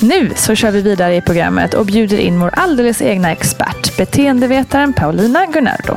Nu 0.00 0.30
så 0.36 0.54
kör 0.54 0.70
vi 0.70 0.82
vidare 0.82 1.16
i 1.16 1.20
programmet 1.20 1.74
och 1.74 1.86
bjuder 1.86 2.18
in 2.18 2.40
vår 2.40 2.50
alldeles 2.52 3.02
egna 3.02 3.32
expert, 3.32 3.96
beteendevetaren 3.96 4.92
Paulina 4.92 5.46
Gunnardo. 5.46 5.96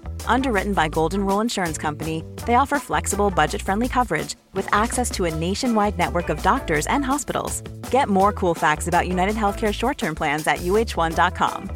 Underwritten 0.27 0.73
by 0.73 0.87
Golden 0.87 1.25
Rule 1.25 1.41
Insurance 1.41 1.77
Company, 1.77 2.23
they 2.45 2.55
offer 2.55 2.79
flexible, 2.79 3.29
budget 3.29 3.61
friendly 3.61 3.87
coverage 3.87 4.35
with 4.53 4.67
access 4.71 5.11
to 5.11 5.25
a 5.25 5.35
nationwide 5.35 5.97
network 5.97 6.29
of 6.29 6.41
doctors 6.41 6.87
and 6.87 7.05
hospitals. 7.05 7.61
Get 7.91 8.07
more 8.07 8.33
cool 8.33 8.55
facts 8.55 8.87
about 8.87 9.07
United 9.07 9.35
Healthcare 9.35 9.73
short 9.73 9.97
term 9.97 10.15
plans 10.15 10.47
at 10.47 10.57
uh1.com. 10.57 11.69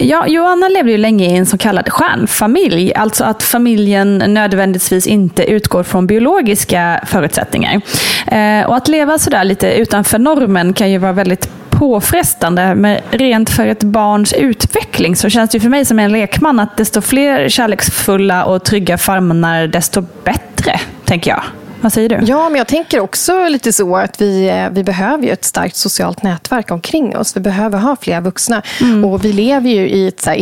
Ja, 0.00 0.26
Joanna 0.28 0.68
levde 0.68 0.90
ju 0.92 0.98
länge 0.98 1.26
i 1.26 1.36
en 1.36 1.46
så 1.46 1.58
kallad 1.58 1.88
stjärnfamilj, 1.88 2.94
alltså 2.94 3.24
att 3.24 3.42
familjen 3.42 4.18
nödvändigtvis 4.18 5.06
inte 5.06 5.44
utgår 5.44 5.82
från 5.82 6.06
biologiska 6.06 7.00
förutsättningar. 7.06 7.80
Eh, 8.26 8.66
och 8.66 8.76
att 8.76 8.88
leva 8.88 9.18
sådär 9.18 9.44
lite 9.44 9.74
utanför 9.74 10.18
normen 10.18 10.72
kan 10.72 10.90
ju 10.90 10.98
vara 10.98 11.12
väldigt 11.12 11.48
påfrestande, 11.76 12.74
men 12.74 13.00
rent 13.10 13.50
för 13.50 13.66
ett 13.66 13.82
barns 13.82 14.32
utveckling 14.32 15.16
så 15.16 15.28
känns 15.28 15.50
det 15.50 15.60
för 15.60 15.68
mig 15.68 15.84
som 15.84 15.98
en 15.98 16.12
lekman 16.12 16.60
att 16.60 16.76
desto 16.76 17.00
fler 17.00 17.48
kärleksfulla 17.48 18.44
och 18.44 18.64
trygga 18.64 18.98
famnar, 18.98 19.66
desto 19.66 20.04
bättre, 20.24 20.80
tänker 21.04 21.30
jag. 21.30 21.42
Vad 21.80 21.92
säger 21.92 22.08
du? 22.08 22.18
Ja, 22.26 22.48
men 22.48 22.58
jag 22.58 22.66
tänker 22.66 23.00
också 23.00 23.48
lite 23.48 23.72
så 23.72 23.96
att 23.96 24.20
vi, 24.20 24.48
eh, 24.48 24.70
vi 24.70 24.84
behöver 24.84 25.24
ju 25.24 25.30
ett 25.30 25.44
starkt 25.44 25.76
socialt 25.76 26.22
nätverk 26.22 26.70
omkring 26.70 27.16
oss. 27.16 27.36
Vi 27.36 27.40
behöver 27.40 27.78
ha 27.78 27.96
fler 28.00 28.20
vuxna. 28.20 28.62
Mm. 28.80 29.04
Och 29.04 29.24
vi 29.24 29.32
lever 29.32 29.70
ju 29.70 29.88
i 29.88 30.08
ett 30.08 30.20
så 30.20 30.32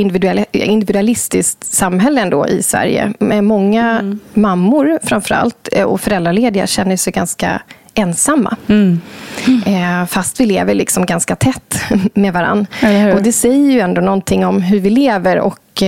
individualistiskt 0.53 1.65
samhälle 1.65 2.21
ändå 2.21 2.49
i 2.49 2.63
Sverige. 2.63 3.13
Med 3.19 3.45
många 3.45 3.91
mm. 3.91 4.21
mammor 4.35 4.99
framförallt 5.03 5.69
eh, 5.73 5.85
och 5.85 6.01
föräldralediga 6.01 6.67
känner 6.67 6.97
sig 6.97 7.13
ganska 7.13 7.63
ensamma. 7.95 8.57
Mm. 8.69 9.01
Mm. 9.47 10.07
fast 10.07 10.41
vi 10.41 10.47
lever 10.47 10.75
liksom 10.75 11.07
ganska 11.07 11.37
tätt 11.37 11.83
med 12.15 12.33
varann. 12.33 12.67
Och 13.15 13.23
det 13.23 13.33
säger 13.33 13.73
ju 13.73 13.81
ändå 13.81 14.01
någonting 14.01 14.47
om 14.47 14.63
hur 14.63 14.81
vi 14.81 14.91
lever. 14.91 15.39
Och, 15.39 15.83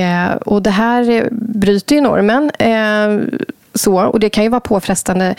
och 0.44 0.62
det 0.62 0.70
här 0.70 1.28
bryter 1.30 1.94
ju 1.94 2.00
normen 2.00 2.50
så, 3.78 4.00
och 4.00 4.20
det 4.20 4.30
kan 4.30 4.44
ju 4.44 4.50
vara 4.50 4.60
påfrestande 4.60 5.34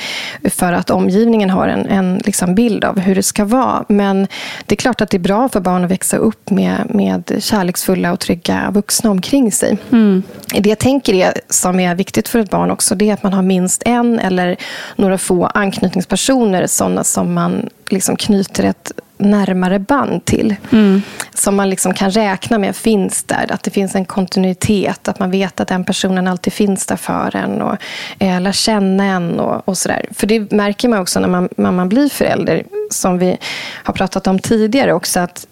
för 0.50 0.74
att 0.74 0.90
omgivningen 0.90 1.50
har 1.50 1.68
en, 1.68 1.86
en 1.86 2.22
liksom 2.26 2.56
bild 2.56 2.84
av 2.84 3.00
hur 3.00 3.16
det 3.16 3.24
ska 3.24 3.46
vara. 3.46 3.86
Men 3.88 4.28
det 4.66 4.76
är 4.76 4.78
klart 4.78 5.02
att 5.02 5.10
det 5.10 5.18
är 5.18 5.20
bra 5.20 5.50
för 5.50 5.60
barn 5.60 5.84
att 5.84 5.92
växa 5.92 6.18
upp 6.18 6.50
med, 6.50 6.78
med 6.90 7.34
kärleksfulla 7.40 8.12
och 8.12 8.20
trygga 8.20 8.72
vuxna 8.72 9.12
omkring 9.12 9.52
sig. 9.52 9.78
Mm. 9.92 10.24
Det 10.60 10.70
jag 10.70 10.80
tänker 10.80 11.14
är, 11.14 11.34
som 11.50 11.80
är 11.80 11.96
viktigt 11.96 12.28
för 12.28 12.40
ett 12.40 12.50
barn 12.50 12.72
också, 12.72 12.96
det 12.96 13.10
är 13.10 13.14
att 13.14 13.24
man 13.24 13.34
har 13.34 13.42
minst 13.42 13.84
en 13.86 14.20
eller 14.20 14.58
några 14.96 15.18
få 15.18 15.46
anknytningspersoner, 15.46 16.68
sådana 16.68 17.04
som 17.04 17.34
man 17.34 17.70
liksom 17.92 18.16
knyter 18.16 18.64
ett 18.64 18.92
närmare 19.18 19.80
band 19.80 20.26
till. 20.26 20.56
Mm. 20.72 21.02
Som 21.34 21.56
man 21.56 21.70
liksom 21.70 21.94
kan 21.94 22.12
räkna 22.12 22.58
med 22.58 22.76
finns 22.76 23.24
där. 23.24 23.52
Att 23.52 23.64
det 23.64 23.72
finns 23.72 23.96
en 23.96 24.06
kontinuitet. 24.06 25.08
Att 25.08 25.20
man 25.20 25.32
vet 25.32 25.60
att 25.60 25.68
den 25.68 25.84
personen 25.84 26.28
alltid 26.28 26.54
finns 26.54 26.86
där 26.86 26.96
för 26.96 27.36
en. 27.36 27.62
Och 27.62 27.78
eh, 28.20 28.42
lär 28.42 28.52
känna 28.52 29.04
en 29.04 29.40
och, 29.40 29.68
och 29.68 29.78
sådär. 29.78 30.06
För 30.12 30.28
det 30.28 30.52
märker 30.52 30.90
man 30.90 31.00
också 31.00 31.20
när 31.20 31.28
man, 31.28 31.50
när 31.58 31.72
man 31.72 31.90
blir 31.90 32.10
förälder. 32.10 32.64
Som 32.92 33.18
vi 33.18 33.38
har 33.84 33.94
pratat 33.94 34.28
om 34.28 34.40
tidigare 34.40 34.94
också. 34.94 35.20
Att 35.20 35.48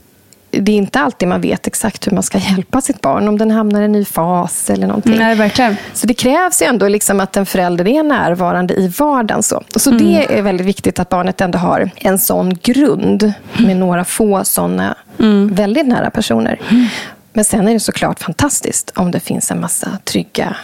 det 0.61 0.71
är 0.71 0.75
inte 0.75 0.99
alltid 0.99 1.27
man 1.27 1.41
vet 1.41 1.67
exakt 1.67 2.07
hur 2.07 2.11
man 2.11 2.23
ska 2.23 2.37
hjälpa 2.37 2.81
sitt 2.81 3.01
barn. 3.01 3.27
Om 3.27 3.37
den 3.37 3.51
hamnar 3.51 3.81
i 3.81 3.85
en 3.85 3.91
ny 3.91 4.05
fas 4.05 4.69
eller 4.69 4.87
någonting. 4.87 5.17
Nej, 5.17 5.35
verkligen. 5.35 5.75
Så 5.93 6.07
det 6.07 6.13
krävs 6.13 6.61
ju 6.61 6.65
ändå 6.65 6.87
liksom 6.87 7.19
att 7.19 7.37
en 7.37 7.45
förälder 7.45 7.87
är 7.87 8.03
närvarande 8.03 8.73
i 8.73 8.87
vardagen. 8.87 9.43
Så, 9.43 9.63
så 9.75 9.89
mm. 9.91 10.03
det 10.03 10.37
är 10.37 10.41
väldigt 10.41 10.67
viktigt 10.67 10.99
att 10.99 11.09
barnet 11.09 11.41
ändå 11.41 11.57
har 11.57 11.89
en 11.95 12.19
sån 12.19 12.53
grund 12.63 13.33
med 13.57 13.77
några 13.77 14.05
få 14.05 14.43
såna 14.43 14.95
mm. 15.19 15.53
väldigt 15.53 15.87
nära 15.87 16.09
personer. 16.09 16.59
Mm. 16.69 16.87
Men 17.33 17.45
sen 17.45 17.67
är 17.67 17.73
det 17.73 17.79
såklart 17.79 18.19
fantastiskt 18.19 18.91
om 18.95 19.11
det 19.11 19.19
finns 19.19 19.51
en 19.51 19.61
massa 19.61 19.97
trygga 20.03 20.55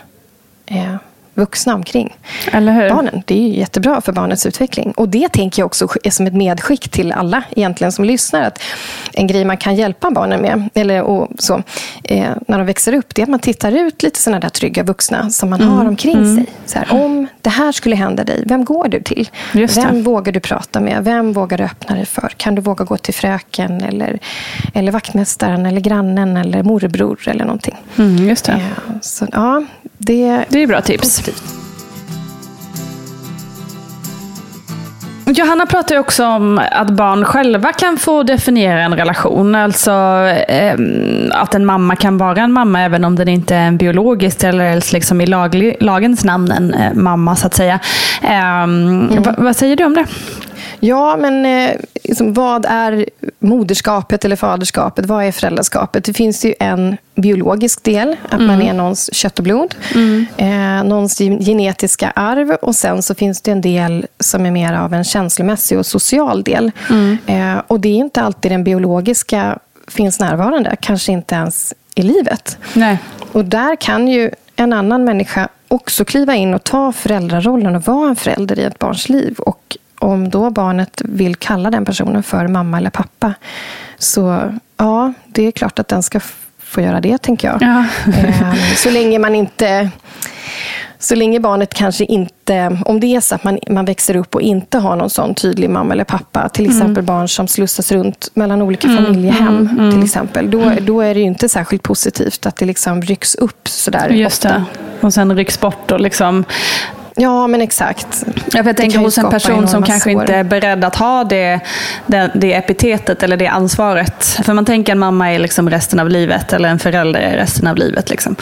eh, 0.65 0.95
vuxna 1.33 1.75
omkring 1.75 2.17
barnen. 2.51 3.23
Det 3.25 3.33
är 3.33 3.47
ju 3.47 3.59
jättebra 3.59 4.01
för 4.01 4.11
barnets 4.11 4.45
utveckling. 4.45 4.91
Och 4.91 5.09
det 5.09 5.29
tänker 5.29 5.61
jag 5.61 5.65
också 5.65 5.87
är 6.03 6.09
som 6.09 6.27
ett 6.27 6.33
medskick 6.33 6.89
till 6.89 7.11
alla 7.11 7.43
egentligen 7.55 7.91
som 7.91 8.05
lyssnar. 8.05 8.41
Att 8.41 8.59
en 9.13 9.27
grej 9.27 9.45
man 9.45 9.57
kan 9.57 9.75
hjälpa 9.75 10.11
barnen 10.11 10.41
med, 10.41 10.69
eller 10.73 11.01
och 11.01 11.27
så, 11.39 11.63
eh, 12.03 12.29
när 12.47 12.57
de 12.57 12.67
växer 12.67 12.93
upp, 12.93 13.15
det 13.15 13.21
är 13.21 13.23
att 13.23 13.29
man 13.29 13.39
tittar 13.39 13.71
ut 13.71 14.03
lite 14.03 14.19
sådana 14.19 14.39
där 14.39 14.49
trygga 14.49 14.83
vuxna 14.83 15.29
som 15.29 15.49
man 15.49 15.61
mm. 15.61 15.73
har 15.73 15.85
omkring 15.85 16.17
mm. 16.17 16.35
sig. 16.35 16.45
Så 16.65 16.79
här, 16.79 17.03
om 17.03 17.27
det 17.41 17.49
här 17.49 17.71
skulle 17.71 17.95
hända 17.95 18.23
dig, 18.23 18.43
vem 18.45 18.65
går 18.65 18.87
du 18.87 19.01
till? 19.01 19.29
Vem 19.53 20.03
vågar 20.03 20.31
du 20.31 20.39
prata 20.39 20.79
med? 20.79 21.03
Vem 21.03 21.33
vågar 21.33 21.57
du 21.57 21.63
öppna 21.63 21.95
dig 21.95 22.05
för? 22.05 22.33
Kan 22.37 22.55
du 22.55 22.61
våga 22.61 22.85
gå 22.85 22.97
till 22.97 23.13
fröken 23.13 23.81
eller, 23.81 24.19
eller 24.73 24.91
vaktmästaren 24.91 25.65
eller 25.65 25.81
grannen 25.81 26.37
eller 26.37 26.63
morbror 26.63 27.19
eller 27.25 27.45
någonting? 27.45 27.75
Mm, 27.97 28.27
just 28.27 28.45
det. 28.45 28.51
Eh, 28.51 28.59
så, 29.01 29.27
ja, 29.31 29.63
det, 30.05 30.45
det 30.49 30.63
är 30.63 30.67
bra 30.67 30.81
tips. 30.81 31.23
Johanna 35.25 35.65
pratar 35.65 35.95
ju 35.95 36.01
också 36.01 36.25
om 36.25 36.61
att 36.71 36.89
barn 36.89 37.25
själva 37.25 37.73
kan 37.73 37.97
få 37.97 38.23
definiera 38.23 38.81
en 38.81 38.95
relation. 38.95 39.55
Alltså 39.55 39.91
eh, 40.47 40.75
att 41.31 41.55
en 41.55 41.65
mamma 41.65 41.95
kan 41.95 42.17
vara 42.17 42.41
en 42.41 42.51
mamma 42.51 42.81
även 42.81 43.05
om 43.05 43.15
den 43.15 43.27
inte 43.27 43.55
är 43.55 43.67
en 43.67 43.77
biologiskt 43.77 44.43
eller 44.43 44.65
ens 44.65 44.93
liksom 44.93 45.21
i 45.21 45.25
lag, 45.25 45.73
lagens 45.79 46.23
namn 46.23 46.51
en 46.51 46.73
eh, 46.73 46.93
mamma 46.93 47.35
så 47.35 47.47
att 47.47 47.53
säga. 47.53 47.79
Eh, 48.23 48.63
mm. 48.63 49.23
Vad 49.37 49.55
säger 49.55 49.75
du 49.75 49.85
om 49.85 49.93
det? 49.93 50.05
Ja, 50.83 51.17
men 51.17 51.45
eh, 51.45 51.75
liksom, 52.03 52.33
vad 52.33 52.65
är 52.65 53.05
moderskapet 53.39 54.25
eller 54.25 54.35
faderskapet? 54.35 55.05
Vad 55.05 55.23
är 55.23 55.31
föräldraskapet? 55.31 56.03
Det 56.03 56.13
finns 56.13 56.45
ju 56.45 56.53
en 56.59 56.97
biologisk 57.15 57.83
del, 57.83 58.15
att 58.25 58.33
mm. 58.33 58.47
man 58.47 58.61
är 58.61 58.73
någons 58.73 59.13
kött 59.13 59.39
och 59.39 59.43
blod. 59.43 59.75
Mm. 59.95 60.25
Eh, 60.37 60.89
någons 60.89 61.17
genetiska 61.17 62.11
arv. 62.15 62.51
Och 62.51 62.75
sen 62.75 63.03
så 63.03 63.15
finns 63.15 63.41
det 63.41 63.51
en 63.51 63.61
del 63.61 64.05
som 64.19 64.45
är 64.45 64.51
mer 64.51 64.73
av 64.73 64.93
en 64.93 65.03
känslomässig 65.03 65.79
och 65.79 65.85
social 65.85 66.43
del. 66.43 66.71
Mm. 66.89 67.17
Eh, 67.25 67.61
och 67.67 67.79
det 67.79 67.89
är 67.89 67.95
inte 67.95 68.21
alltid 68.21 68.51
den 68.51 68.63
biologiska 68.63 69.59
finns 69.87 70.19
närvarande. 70.19 70.75
Kanske 70.79 71.11
inte 71.11 71.35
ens 71.35 71.73
i 71.95 72.01
livet. 72.01 72.57
Nej. 72.73 72.97
Och 73.31 73.45
där 73.45 73.75
kan 73.75 74.07
ju 74.07 74.31
en 74.55 74.73
annan 74.73 75.03
människa 75.03 75.49
också 75.67 76.05
kliva 76.05 76.35
in 76.35 76.53
och 76.53 76.63
ta 76.63 76.91
föräldrarollen 76.91 77.75
och 77.75 77.83
vara 77.83 78.09
en 78.09 78.15
förälder 78.15 78.59
i 78.59 78.63
ett 78.63 78.79
barns 78.79 79.09
liv. 79.09 79.39
Och 79.39 79.77
om 80.01 80.29
då 80.29 80.49
barnet 80.49 81.01
vill 81.05 81.35
kalla 81.35 81.71
den 81.71 81.85
personen 81.85 82.23
för 82.23 82.47
mamma 82.47 82.77
eller 82.77 82.89
pappa, 82.89 83.33
så 83.97 84.51
ja, 84.77 85.13
det 85.27 85.47
är 85.47 85.51
klart 85.51 85.79
att 85.79 85.87
den 85.87 86.03
ska 86.03 86.19
få 86.59 86.81
göra 86.81 87.01
det, 87.01 87.17
tänker 87.17 87.47
jag. 87.47 87.57
Ja. 87.61 87.85
Ehm, 88.13 88.55
så 88.75 88.89
länge 88.89 89.19
man 89.19 89.35
inte 89.35 89.89
så 90.99 91.15
länge 91.15 91.39
barnet 91.39 91.73
kanske 91.73 92.05
inte, 92.05 92.77
om 92.85 92.99
det 92.99 93.15
är 93.15 93.21
så 93.21 93.35
att 93.35 93.43
man, 93.43 93.59
man 93.69 93.85
växer 93.85 94.15
upp 94.15 94.35
och 94.35 94.41
inte 94.41 94.77
har 94.77 94.95
någon 94.95 95.09
sån 95.09 95.35
tydlig 95.35 95.69
mamma 95.69 95.93
eller 95.93 96.03
pappa, 96.03 96.49
till 96.49 96.65
mm. 96.65 96.77
exempel 96.77 97.03
mm. 97.03 97.05
barn 97.05 97.27
som 97.27 97.47
slussas 97.47 97.91
runt 97.91 98.29
mellan 98.33 98.61
olika 98.61 98.87
mm. 98.87 99.05
familjehem, 99.05 99.47
mm. 99.47 99.79
mm. 99.79 99.91
till 99.91 100.03
exempel, 100.03 100.51
då, 100.51 100.61
mm. 100.61 100.85
då 100.85 101.01
är 101.01 101.13
det 101.13 101.21
inte 101.21 101.49
särskilt 101.49 101.83
positivt 101.83 102.45
att 102.45 102.55
det 102.55 102.65
liksom 102.65 103.01
rycks 103.01 103.35
upp 103.35 103.67
sådär 103.67 104.09
Just 104.09 104.45
ofta. 104.45 104.57
Det. 104.57 105.05
Och 105.05 105.13
sen 105.13 105.35
rycks 105.35 105.59
bort 105.59 105.91
och 105.91 105.99
liksom 105.99 106.45
Ja, 107.15 107.47
men 107.47 107.61
exakt. 107.61 108.25
Ja, 108.53 108.63
jag 108.65 108.77
tänker 108.77 108.99
hos 108.99 109.17
en 109.17 109.29
person 109.29 109.67
som 109.67 109.83
kanske 109.83 110.11
inte 110.11 110.35
är 110.35 110.43
beredd 110.43 110.83
att 110.83 110.95
ha 110.95 111.23
det, 111.23 111.59
det, 112.07 112.31
det, 112.35 112.53
epitetet 112.53 113.23
eller 113.23 113.37
det 113.37 113.47
ansvaret. 113.47 114.23
För 114.43 114.53
man 114.53 114.65
tänker 114.65 114.91
en 114.91 114.99
mamma 114.99 115.31
är 115.31 115.39
liksom 115.39 115.69
resten 115.69 115.99
av 115.99 116.09
livet 116.09 116.53
eller 116.53 116.69
en 116.69 116.79
förälder 116.79 117.19
är 117.19 117.37
resten 117.37 117.67
av 117.67 117.77
livet. 117.77 118.09
Liksom. 118.09 118.35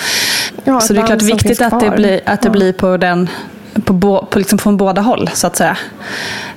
Ja, 0.64 0.80
så 0.80 0.94
det 0.94 1.00
är 1.00 1.08
klart 1.08 1.22
viktigt 1.22 1.62
att 1.62 1.80
det, 1.80 1.90
blir, 1.90 2.22
att 2.26 2.42
det 2.42 2.48
ja. 2.48 2.52
blir 2.52 2.74
på 2.74 2.98
den 2.98 3.30
på, 3.86 3.94
bo, 3.94 4.26
på 4.26 4.40
liksom 4.40 4.60
från 4.60 4.78
båda 4.78 5.02
håll, 5.02 5.30
så 5.34 5.48
att 5.48 5.56
säga. 5.56 5.78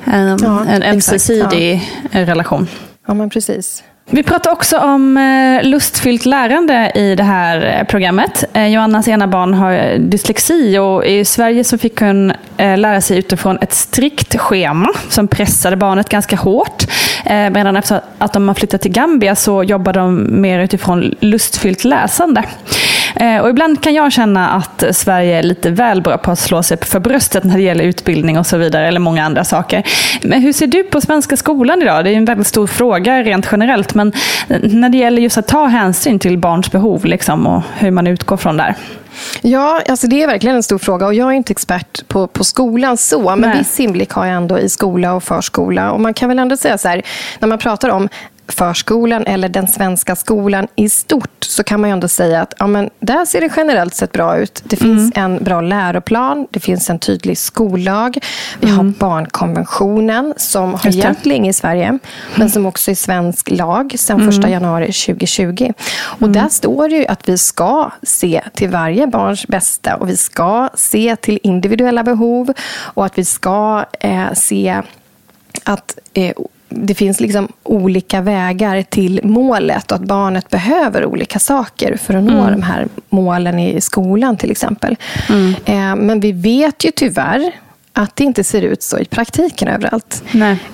En, 0.05 0.39
ja, 0.43 0.65
en 0.65 0.83
ömsesidig 0.83 1.93
relation. 2.11 2.69
Ja, 3.07 3.15
men 3.15 3.31
precis. 3.31 3.83
Vi 4.15 4.23
pratar 4.23 4.51
också 4.51 4.79
om 4.79 5.17
eh, 5.17 5.69
lustfyllt 5.69 6.27
lärande 6.27 6.93
i 6.95 7.15
det 7.15 7.23
här 7.23 7.79
eh, 7.79 7.87
programmet. 7.87 8.45
Eh, 8.53 8.67
Joannas 8.67 9.09
ena 9.09 9.27
barn 9.27 9.55
har 9.55 9.99
dyslexi 9.99 10.79
och 10.79 11.07
i 11.07 11.25
Sverige 11.25 11.65
så 11.65 11.79
fick 11.79 12.01
hon 12.01 12.33
lära 12.57 13.01
sig 13.01 13.19
utifrån 13.19 13.59
ett 13.61 13.73
strikt 13.73 14.39
schema 14.39 14.89
som 15.09 15.29
pressade 15.29 15.77
barnet 15.77 16.09
ganska 16.09 16.37
hårt. 16.37 16.85
Medan 17.27 17.77
efter 17.77 18.01
att 18.19 18.33
de 18.33 18.49
har 18.49 18.55
flyttat 18.55 18.81
till 18.81 18.93
Gambia 18.93 19.35
så 19.35 19.63
jobbar 19.63 19.93
de 19.93 20.27
mer 20.41 20.61
utifrån 20.61 21.15
lustfyllt 21.21 21.85
läsande. 21.85 22.45
Eh, 23.17 23.39
och 23.39 23.51
ibland 23.51 23.83
kan 23.83 23.95
jag 23.95 24.13
känna 24.13 24.51
att 24.51 24.85
Sverige 24.93 25.39
är 25.39 25.43
lite 25.43 25.71
väl 25.71 26.03
bra 26.03 26.19
på 26.19 26.31
att 26.31 26.39
slå 26.39 26.63
sig 26.63 26.79
för 26.83 27.01
bröstet 27.01 27.45
när 27.45 27.57
det 27.57 27.63
gäller 27.63 27.85
utbildning 27.85 28.39
och 28.39 28.47
så 28.47 28.57
vidare, 28.57 28.89
eller 28.89 29.01
många 29.01 29.25
andra 29.25 29.45
saker. 29.45 29.83
Men 30.23 30.43
hur 30.43 30.53
ser 30.53 30.67
du 30.67 30.83
på 30.83 31.01
svenska 31.01 31.37
skolan 31.37 31.83
idag? 31.83 32.05
Det 32.05 32.11
är 32.11 32.17
en 32.17 32.25
väldigt 32.25 32.47
stor 32.47 32.67
fråga 32.67 33.23
rent 33.23 33.49
generellt, 33.53 33.95
men 33.95 34.13
när 34.63 34.89
det 34.89 34.99
gäller 34.99 35.23
just 35.23 35.39
att 35.39 35.49
ta 35.49 35.67
hänsyn 35.67 36.19
till 36.19 36.39
barns 36.39 36.73
behov 36.73 37.05
liksom, 37.05 37.47
och 37.47 37.63
hur 37.79 37.91
man 37.91 38.07
utgår 38.07 38.37
från 38.37 38.57
där. 38.57 38.77
Ja, 39.41 39.83
alltså 39.89 40.07
det 40.07 40.23
är 40.23 40.27
verkligen 40.27 40.57
en 40.57 40.63
stor 40.63 40.79
fråga 40.79 41.07
och 41.07 41.15
jag 41.15 41.29
är 41.29 41.33
inte 41.33 41.51
expert 41.51 42.09
på, 42.09 42.27
på 42.27 42.45
skolan 42.45 42.97
så, 42.97 43.37
men 43.37 43.51
Nej. 43.51 43.59
viss 43.59 43.81
inblick 43.81 44.11
har 44.11 44.27
jag 44.27 44.37
ändå 44.37 44.59
i 44.59 44.69
skola 44.69 45.15
och 45.15 45.25
förskola. 45.25 45.93
Och 45.93 46.01
man 46.01 46.15
kan 46.15 46.29
väl 46.29 46.39
ändå 46.39 46.57
säga 46.57 46.79
så 46.79 46.89
här, 46.89 47.03
när 47.39 47.49
man 47.49 47.59
pratar 47.59 47.89
om 47.89 48.09
förskolan 48.49 49.25
eller 49.27 49.49
den 49.49 49.69
svenska 49.69 50.17
skolan 50.17 50.67
i 50.77 50.89
stort 50.89 51.45
så 51.45 51.65
kan 51.65 51.81
man 51.81 51.91
ju 51.91 51.93
ändå 51.93 52.09
säga 52.09 52.41
att 52.41 52.55
ja, 52.59 52.67
men 52.67 52.91
där 53.01 53.25
ser 53.25 53.41
det 53.41 53.51
generellt 53.57 53.95
sett 53.95 54.13
bra 54.13 54.37
ut. 54.37 54.63
Det 54.65 54.77
finns 54.77 55.17
mm. 55.17 55.33
en 55.33 55.45
bra 55.45 55.61
läroplan, 55.61 56.47
det 56.51 56.61
finns 56.61 56.91
en 56.91 56.99
tydlig 56.99 57.39
skollag. 57.39 58.19
Vi 58.61 58.69
mm. 58.69 58.77
har 58.77 58.85
barnkonventionen 58.85 60.35
som 60.37 60.75
har 60.75 60.91
gällt 60.91 61.27
länge 61.27 61.51
i 61.51 61.53
Sverige 61.53 61.85
mm. 61.85 62.01
men 62.35 62.51
som 62.51 62.67
också 62.67 62.91
är 62.91 62.95
svensk 62.95 63.51
lag 63.51 63.95
sedan 63.99 64.29
1 64.29 64.37
mm. 64.37 64.51
januari 64.51 64.93
2020. 64.93 65.73
Och 65.99 66.23
mm. 66.23 66.33
där 66.33 66.49
står 66.49 66.89
det 66.89 66.97
ju 66.97 67.07
att 67.07 67.29
vi 67.29 67.39
ska 67.39 67.91
se 68.03 68.43
till 68.55 68.71
varje 68.71 69.07
barns 69.07 69.47
bästa 69.47 69.97
och 69.97 70.09
vi 70.09 70.17
ska 70.17 70.69
se 70.75 71.17
till 71.17 71.39
individuella 71.43 72.03
behov 72.03 72.53
och 72.73 73.07
att 73.07 73.19
vi 73.19 73.25
ska 73.25 73.85
eh, 74.01 74.33
se 74.33 74.83
att 75.65 75.99
eh, 76.15 76.33
det 76.75 76.95
finns 76.95 77.21
liksom 77.21 77.49
olika 77.63 78.21
vägar 78.21 78.83
till 78.83 79.21
målet 79.25 79.93
och 79.93 79.97
att 79.97 80.05
barnet 80.05 80.51
behöver 80.51 81.07
olika 81.07 81.39
saker 81.39 81.97
för 81.97 82.15
att 82.15 82.25
nå 82.25 82.41
mm. 82.41 82.53
de 82.53 82.63
här 82.63 82.89
målen 83.09 83.59
i 83.59 83.81
skolan 83.81 84.37
till 84.37 84.51
exempel. 84.51 84.97
Mm. 85.29 85.55
Eh, 85.65 86.05
men 86.07 86.21
vi 86.21 86.33
vet 86.33 86.85
ju 86.85 86.91
tyvärr 86.91 87.53
att 87.93 88.17
det 88.17 88.25
inte 88.25 88.45
ser 88.45 88.63
ut 88.63 88.83
så 88.83 88.99
i 88.99 89.05
praktiken 89.05 89.69
överallt. 89.69 90.23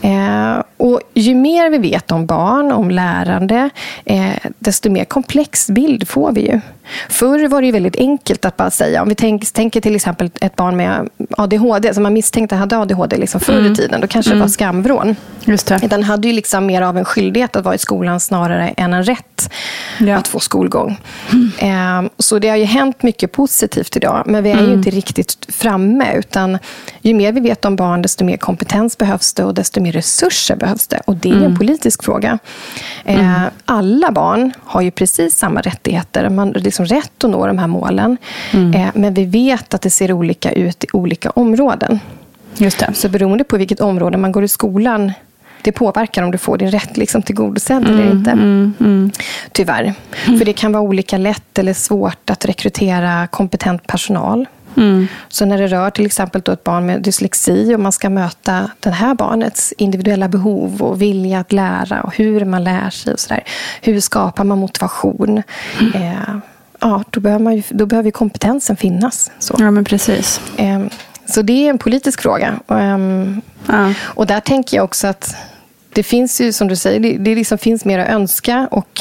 Eh, 0.02 0.62
och 0.76 1.00
ju 1.14 1.34
mer 1.34 1.70
vi 1.70 1.78
vet 1.78 2.12
om 2.12 2.26
barn, 2.26 2.72
om 2.72 2.90
lärande, 2.90 3.70
eh, 4.04 4.32
desto 4.58 4.90
mer 4.90 5.04
komplex 5.04 5.70
bild 5.70 6.08
får 6.08 6.32
vi 6.32 6.40
ju. 6.40 6.60
Förr 7.08 7.48
var 7.48 7.62
det 7.62 7.72
väldigt 7.72 7.96
enkelt 7.96 8.44
att 8.44 8.56
bara 8.56 8.70
säga, 8.70 9.02
om 9.02 9.08
vi 9.08 9.14
tänk, 9.14 9.52
tänker 9.52 9.80
till 9.80 9.96
exempel 9.96 10.30
ett 10.40 10.56
barn 10.56 10.76
med 10.76 11.08
ADHD, 11.30 11.94
som 11.94 12.02
man 12.02 12.12
misstänkte 12.12 12.56
hade 12.56 12.78
ADHD 12.78 13.16
liksom 13.16 13.40
förr 13.40 13.54
i 13.54 13.60
mm. 13.60 13.74
tiden, 13.74 14.00
då 14.00 14.06
kanske 14.06 14.30
mm. 14.30 14.38
det 14.38 14.44
var 14.44 14.48
skamvrån. 14.48 15.16
Just 15.44 15.66
det. 15.66 15.78
Den 15.78 16.02
hade 16.02 16.28
ju 16.28 16.34
liksom 16.34 16.66
mer 16.66 16.82
av 16.82 16.98
en 16.98 17.04
skyldighet 17.04 17.56
att 17.56 17.64
vara 17.64 17.74
i 17.74 17.78
skolan 17.78 18.20
snarare 18.20 18.68
än 18.68 18.94
en 18.94 19.04
rätt 19.04 19.50
ja. 19.98 20.16
att 20.16 20.28
få 20.28 20.40
skolgång. 20.40 21.00
Mm. 21.32 22.04
Eh, 22.04 22.10
så 22.18 22.38
det 22.38 22.48
har 22.48 22.56
ju 22.56 22.64
hänt 22.64 23.02
mycket 23.02 23.32
positivt 23.32 23.96
idag, 23.96 24.22
men 24.26 24.44
vi 24.44 24.50
är 24.50 24.54
mm. 24.54 24.66
ju 24.66 24.74
inte 24.74 24.90
riktigt 24.90 25.46
framme. 25.48 26.14
Utan 26.14 26.58
ju 27.00 27.14
mer 27.14 27.32
vi 27.32 27.40
vet 27.40 27.64
om 27.64 27.76
barn, 27.76 28.02
desto 28.02 28.24
mer 28.24 28.36
kompetens 28.36 28.98
behövs 28.98 29.34
det 29.34 29.44
och 29.44 29.54
desto 29.54 29.80
mer 29.80 29.92
resurser 29.92 30.56
behövs 30.56 30.86
det. 30.86 31.00
Och 31.04 31.16
det 31.16 31.28
är 31.28 31.34
en 31.34 31.44
mm. 31.44 31.56
politisk 31.56 32.04
fråga. 32.04 32.38
Eh, 33.04 33.36
mm. 33.38 33.50
alla 33.64 34.10
barn 34.10 34.52
har 34.64 34.80
ju 34.80 34.90
precis 34.90 35.36
samma 35.36 35.60
rättigheter. 35.60 36.28
Man 36.28 36.50
liksom 36.50 36.77
liksom 36.78 36.96
rätt 36.96 37.24
att 37.24 37.30
nå 37.30 37.46
de 37.46 37.58
här 37.58 37.66
målen. 37.66 38.16
Mm. 38.52 38.74
Eh, 38.74 38.90
men 38.94 39.14
vi 39.14 39.24
vet 39.24 39.74
att 39.74 39.82
det 39.82 39.90
ser 39.90 40.12
olika 40.12 40.52
ut 40.52 40.84
i 40.84 40.86
olika 40.92 41.30
områden. 41.30 42.00
Just 42.56 42.78
det. 42.78 42.90
Så 42.94 43.08
beroende 43.08 43.44
på 43.44 43.56
vilket 43.56 43.80
område 43.80 44.18
man 44.18 44.32
går 44.32 44.44
i 44.44 44.48
skolan 44.48 45.12
det 45.62 45.72
påverkar 45.72 46.22
om 46.22 46.30
du 46.30 46.38
får 46.38 46.58
din 46.58 46.70
rätt 46.70 46.96
liksom 46.96 47.22
tillgodosedd 47.22 47.86
mm, 47.88 47.94
eller 47.94 48.10
inte. 48.12 48.30
Mm, 48.30 48.74
mm. 48.80 49.10
Tyvärr. 49.52 49.94
För 50.10 50.44
det 50.44 50.52
kan 50.52 50.72
vara 50.72 50.82
olika 50.82 51.18
lätt 51.18 51.58
eller 51.58 51.72
svårt 51.72 52.30
att 52.30 52.44
rekrytera 52.44 53.26
kompetent 53.26 53.86
personal. 53.86 54.46
Mm. 54.76 55.06
Så 55.28 55.44
när 55.44 55.58
det 55.58 55.66
rör 55.66 55.90
till 55.90 56.06
exempel 56.06 56.42
ett 56.52 56.64
barn 56.64 56.86
med 56.86 57.02
dyslexi 57.02 57.74
och 57.74 57.80
man 57.80 57.92
ska 57.92 58.10
möta 58.10 58.70
det 58.80 58.90
här 58.90 59.14
barnets 59.14 59.74
individuella 59.78 60.28
behov 60.28 60.82
och 60.82 61.02
vilja 61.02 61.40
att 61.40 61.52
lära 61.52 62.02
och 62.02 62.16
hur 62.16 62.44
man 62.44 62.64
lär 62.64 62.90
sig 62.90 63.12
och 63.12 63.20
sådär. 63.20 63.44
Hur 63.82 64.00
skapar 64.00 64.44
man 64.44 64.58
motivation? 64.58 65.42
Mm. 65.80 66.02
Eh, 66.02 66.36
ja, 66.80 67.04
då 67.10 67.20
behöver, 67.20 67.44
man 67.44 67.56
ju, 67.56 67.62
då 67.70 67.86
behöver 67.86 68.10
kompetensen 68.10 68.76
finnas. 68.76 69.30
Så. 69.38 69.56
Ja, 69.58 69.70
men 69.70 69.84
precis. 69.84 70.40
Um, 70.58 70.90
så 71.26 71.42
det 71.42 71.52
är 71.52 71.70
en 71.70 71.78
politisk 71.78 72.20
fråga. 72.20 72.60
Um, 72.66 73.40
ja. 73.66 73.92
Och 74.00 74.26
där 74.26 74.40
tänker 74.40 74.76
jag 74.76 74.84
också 74.84 75.06
att 75.06 75.36
det 75.92 76.02
finns 76.02 76.40
ju, 76.40 76.52
som 76.52 76.68
du 76.68 76.76
säger, 76.76 77.00
det, 77.00 77.18
det 77.18 77.34
liksom 77.34 77.58
finns 77.58 77.84
mer 77.84 77.98
att 77.98 78.08
önska. 78.08 78.68
Och 78.70 79.00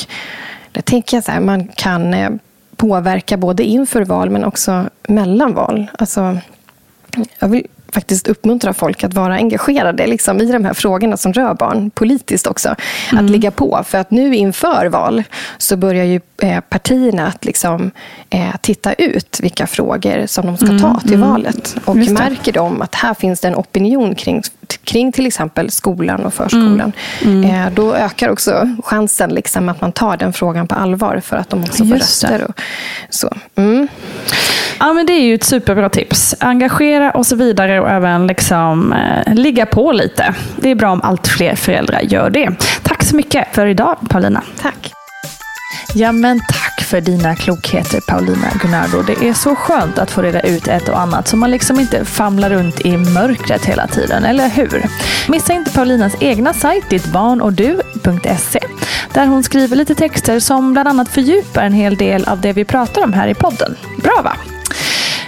där 0.72 0.82
tänker 0.82 1.18
jag 1.18 1.24
så 1.24 1.32
här, 1.32 1.40
man 1.40 1.68
kan 1.68 2.14
eh, 2.14 2.30
påverka 2.76 3.38
både 3.38 3.64
inför 3.64 4.06
val 4.06 4.30
men 4.30 4.43
också 4.43 4.89
mellan 5.08 5.54
val. 5.54 5.88
Alltså, 5.97 6.38
jag 7.39 7.47
vill 7.47 7.68
faktiskt 7.94 8.28
uppmuntra 8.28 8.74
folk 8.74 9.04
att 9.04 9.14
vara 9.14 9.34
engagerade 9.34 10.08
liksom, 10.08 10.42
i 10.42 10.52
de 10.52 10.66
här 10.66 10.74
frågorna 10.74 11.18
som 11.18 11.34
rör 11.34 11.54
barn, 11.54 11.90
politiskt 11.90 12.48
också. 12.48 12.76
Mm. 13.12 13.26
Att 13.26 13.32
ligga 13.32 13.52
på. 13.52 13.84
För 13.88 13.98
att 13.98 14.12
nu 14.12 14.36
inför 14.36 14.86
val 14.86 15.24
så 15.58 15.78
börjar 15.78 16.06
ju 16.06 16.22
eh, 16.42 16.60
partierna 16.60 17.28
att 17.28 17.46
liksom, 17.46 17.92
eh, 18.30 18.56
titta 18.62 18.94
ut 18.94 19.40
vilka 19.42 19.68
frågor 19.68 20.26
som 20.26 20.46
de 20.46 20.58
ska 20.58 20.68
mm. 20.68 20.82
ta 20.82 21.00
till 21.00 21.14
mm. 21.14 21.30
valet. 21.30 21.76
Och 21.86 21.96
märker 21.96 22.54
de 22.54 22.82
att 22.82 22.96
här 22.96 23.14
finns 23.14 23.40
det 23.40 23.48
en 23.48 23.56
opinion 23.56 24.16
kring, 24.16 24.44
kring 24.74 25.11
till 25.11 25.28
exempel 25.28 25.72
skolan 25.72 26.26
och 26.26 26.34
förskolan, 26.34 26.91
mm. 27.22 27.43
mm. 27.43 27.65
eh, 27.65 27.74
då 27.74 27.95
ökar 27.95 28.30
också 28.30 28.76
chansen 28.84 29.30
liksom, 29.30 29.70
att 29.70 29.82
man 29.82 29.91
tar 29.91 30.18
den 30.18 30.34
frågan 30.34 30.68
på 30.68 30.76
allvar 30.76 31.22
för 31.24 31.38
att 31.38 31.49
de 31.49 31.63
också 31.63 31.86
får 31.86 31.95
röster. 31.95 32.45
Och, 32.49 32.61
så. 33.09 33.34
Mm. 33.55 33.88
Ja, 34.80 34.93
men 34.93 35.05
det 35.05 35.13
är 35.13 35.24
ju 35.24 35.36
ett 35.36 35.43
superbra 35.43 35.89
tips. 35.89 36.36
Engagera 36.39 37.11
och 37.11 37.26
så 37.26 37.36
vidare 37.36 37.82
och 37.82 37.89
även 37.89 38.28
liksom, 38.28 38.93
eh, 38.93 39.34
ligga 39.34 39.65
på 39.65 39.91
lite. 39.91 40.36
Det 40.57 40.70
är 40.70 40.76
bra 40.76 40.91
om 40.91 41.01
allt 41.01 41.28
fler 41.28 41.55
föräldrar 41.55 42.01
gör 42.01 42.30
det. 42.30 42.49
Tack 42.84 43.03
så 43.03 43.15
mycket 43.15 43.47
för 43.51 43.65
idag, 43.65 43.97
Paulina. 44.09 44.43
Tack. 44.61 44.93
Ja, 45.93 46.11
men 46.11 46.39
tack 46.39 46.76
för 46.88 47.02
dina 47.02 47.36
klokheter 47.36 48.02
Paulina 48.02 48.48
Gunnardo. 48.62 49.02
Det 49.02 49.28
är 49.30 49.34
så 49.34 49.56
skönt 49.56 50.00
att 50.00 50.12
få 50.12 50.22
reda 50.22 50.42
ut 50.42 50.68
ett 50.68 50.90
och 50.90 51.00
annat 51.00 51.28
så 51.28 51.38
man 51.38 51.52
liksom 51.52 51.80
inte 51.80 52.06
famlar 52.06 52.50
runt 52.50 52.82
i 52.82 52.98
mörkret 52.98 53.66
hela 53.66 53.88
tiden, 53.88 54.24
eller 54.24 54.50
hur? 54.50 54.86
Missa 55.28 55.54
inte 55.54 55.72
Paulinas 55.72 56.14
egna 56.20 56.54
sajt 56.54 56.90
dittbarnochdu.se 56.90 58.60
där 59.14 59.26
hon 59.28 59.44
skriver 59.44 59.76
lite 59.76 59.96
texter 59.96 60.40
som 60.40 60.74
bland 60.74 60.88
annat 60.88 61.10
fördjupar 61.10 61.64
en 61.64 61.74
hel 61.74 61.96
del 61.96 62.26
av 62.26 62.42
det 62.42 62.54
vi 62.54 62.66
pratar 62.66 63.04
om 63.04 63.14
här 63.14 63.28
i 63.28 63.34
podden. 63.34 63.76
Bra 63.98 64.22
va? 64.24 64.34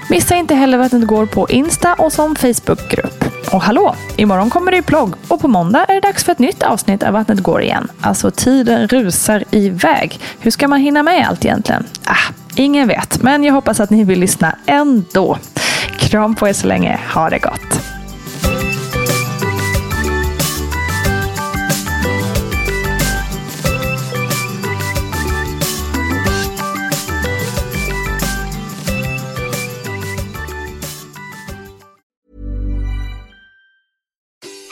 Missa 0.09 0.35
inte 0.35 0.55
heller 0.55 0.77
Vattnet 0.77 1.07
går 1.07 1.25
på 1.25 1.49
Insta 1.49 1.93
och 1.93 2.13
som 2.13 2.35
Facebookgrupp. 2.35 3.28
Och 3.51 3.61
hallå! 3.61 3.95
Imorgon 4.15 4.49
kommer 4.49 4.71
det 4.71 4.77
ju 4.77 4.83
plogg 4.83 5.13
och 5.27 5.41
på 5.41 5.47
måndag 5.47 5.85
är 5.87 5.93
det 5.93 6.01
dags 6.01 6.23
för 6.23 6.31
ett 6.31 6.39
nytt 6.39 6.63
avsnitt 6.63 7.03
av 7.03 7.13
Vattnet 7.13 7.39
går 7.39 7.61
igen. 7.61 7.87
Alltså 8.01 8.31
tiden 8.31 8.87
rusar 8.87 9.43
iväg. 9.51 10.19
Hur 10.39 10.51
ska 10.51 10.67
man 10.67 10.79
hinna 10.79 11.03
med 11.03 11.27
allt 11.27 11.45
egentligen? 11.45 11.85
Ah, 12.03 12.33
ingen 12.55 12.87
vet, 12.87 13.23
men 13.23 13.43
jag 13.43 13.53
hoppas 13.53 13.79
att 13.79 13.89
ni 13.89 14.03
vill 14.03 14.19
lyssna 14.19 14.55
ändå. 14.65 15.37
Kram 15.97 16.35
på 16.35 16.47
er 16.47 16.53
så 16.53 16.67
länge. 16.67 16.99
Ha 17.13 17.29
det 17.29 17.39
gott! 17.39 17.98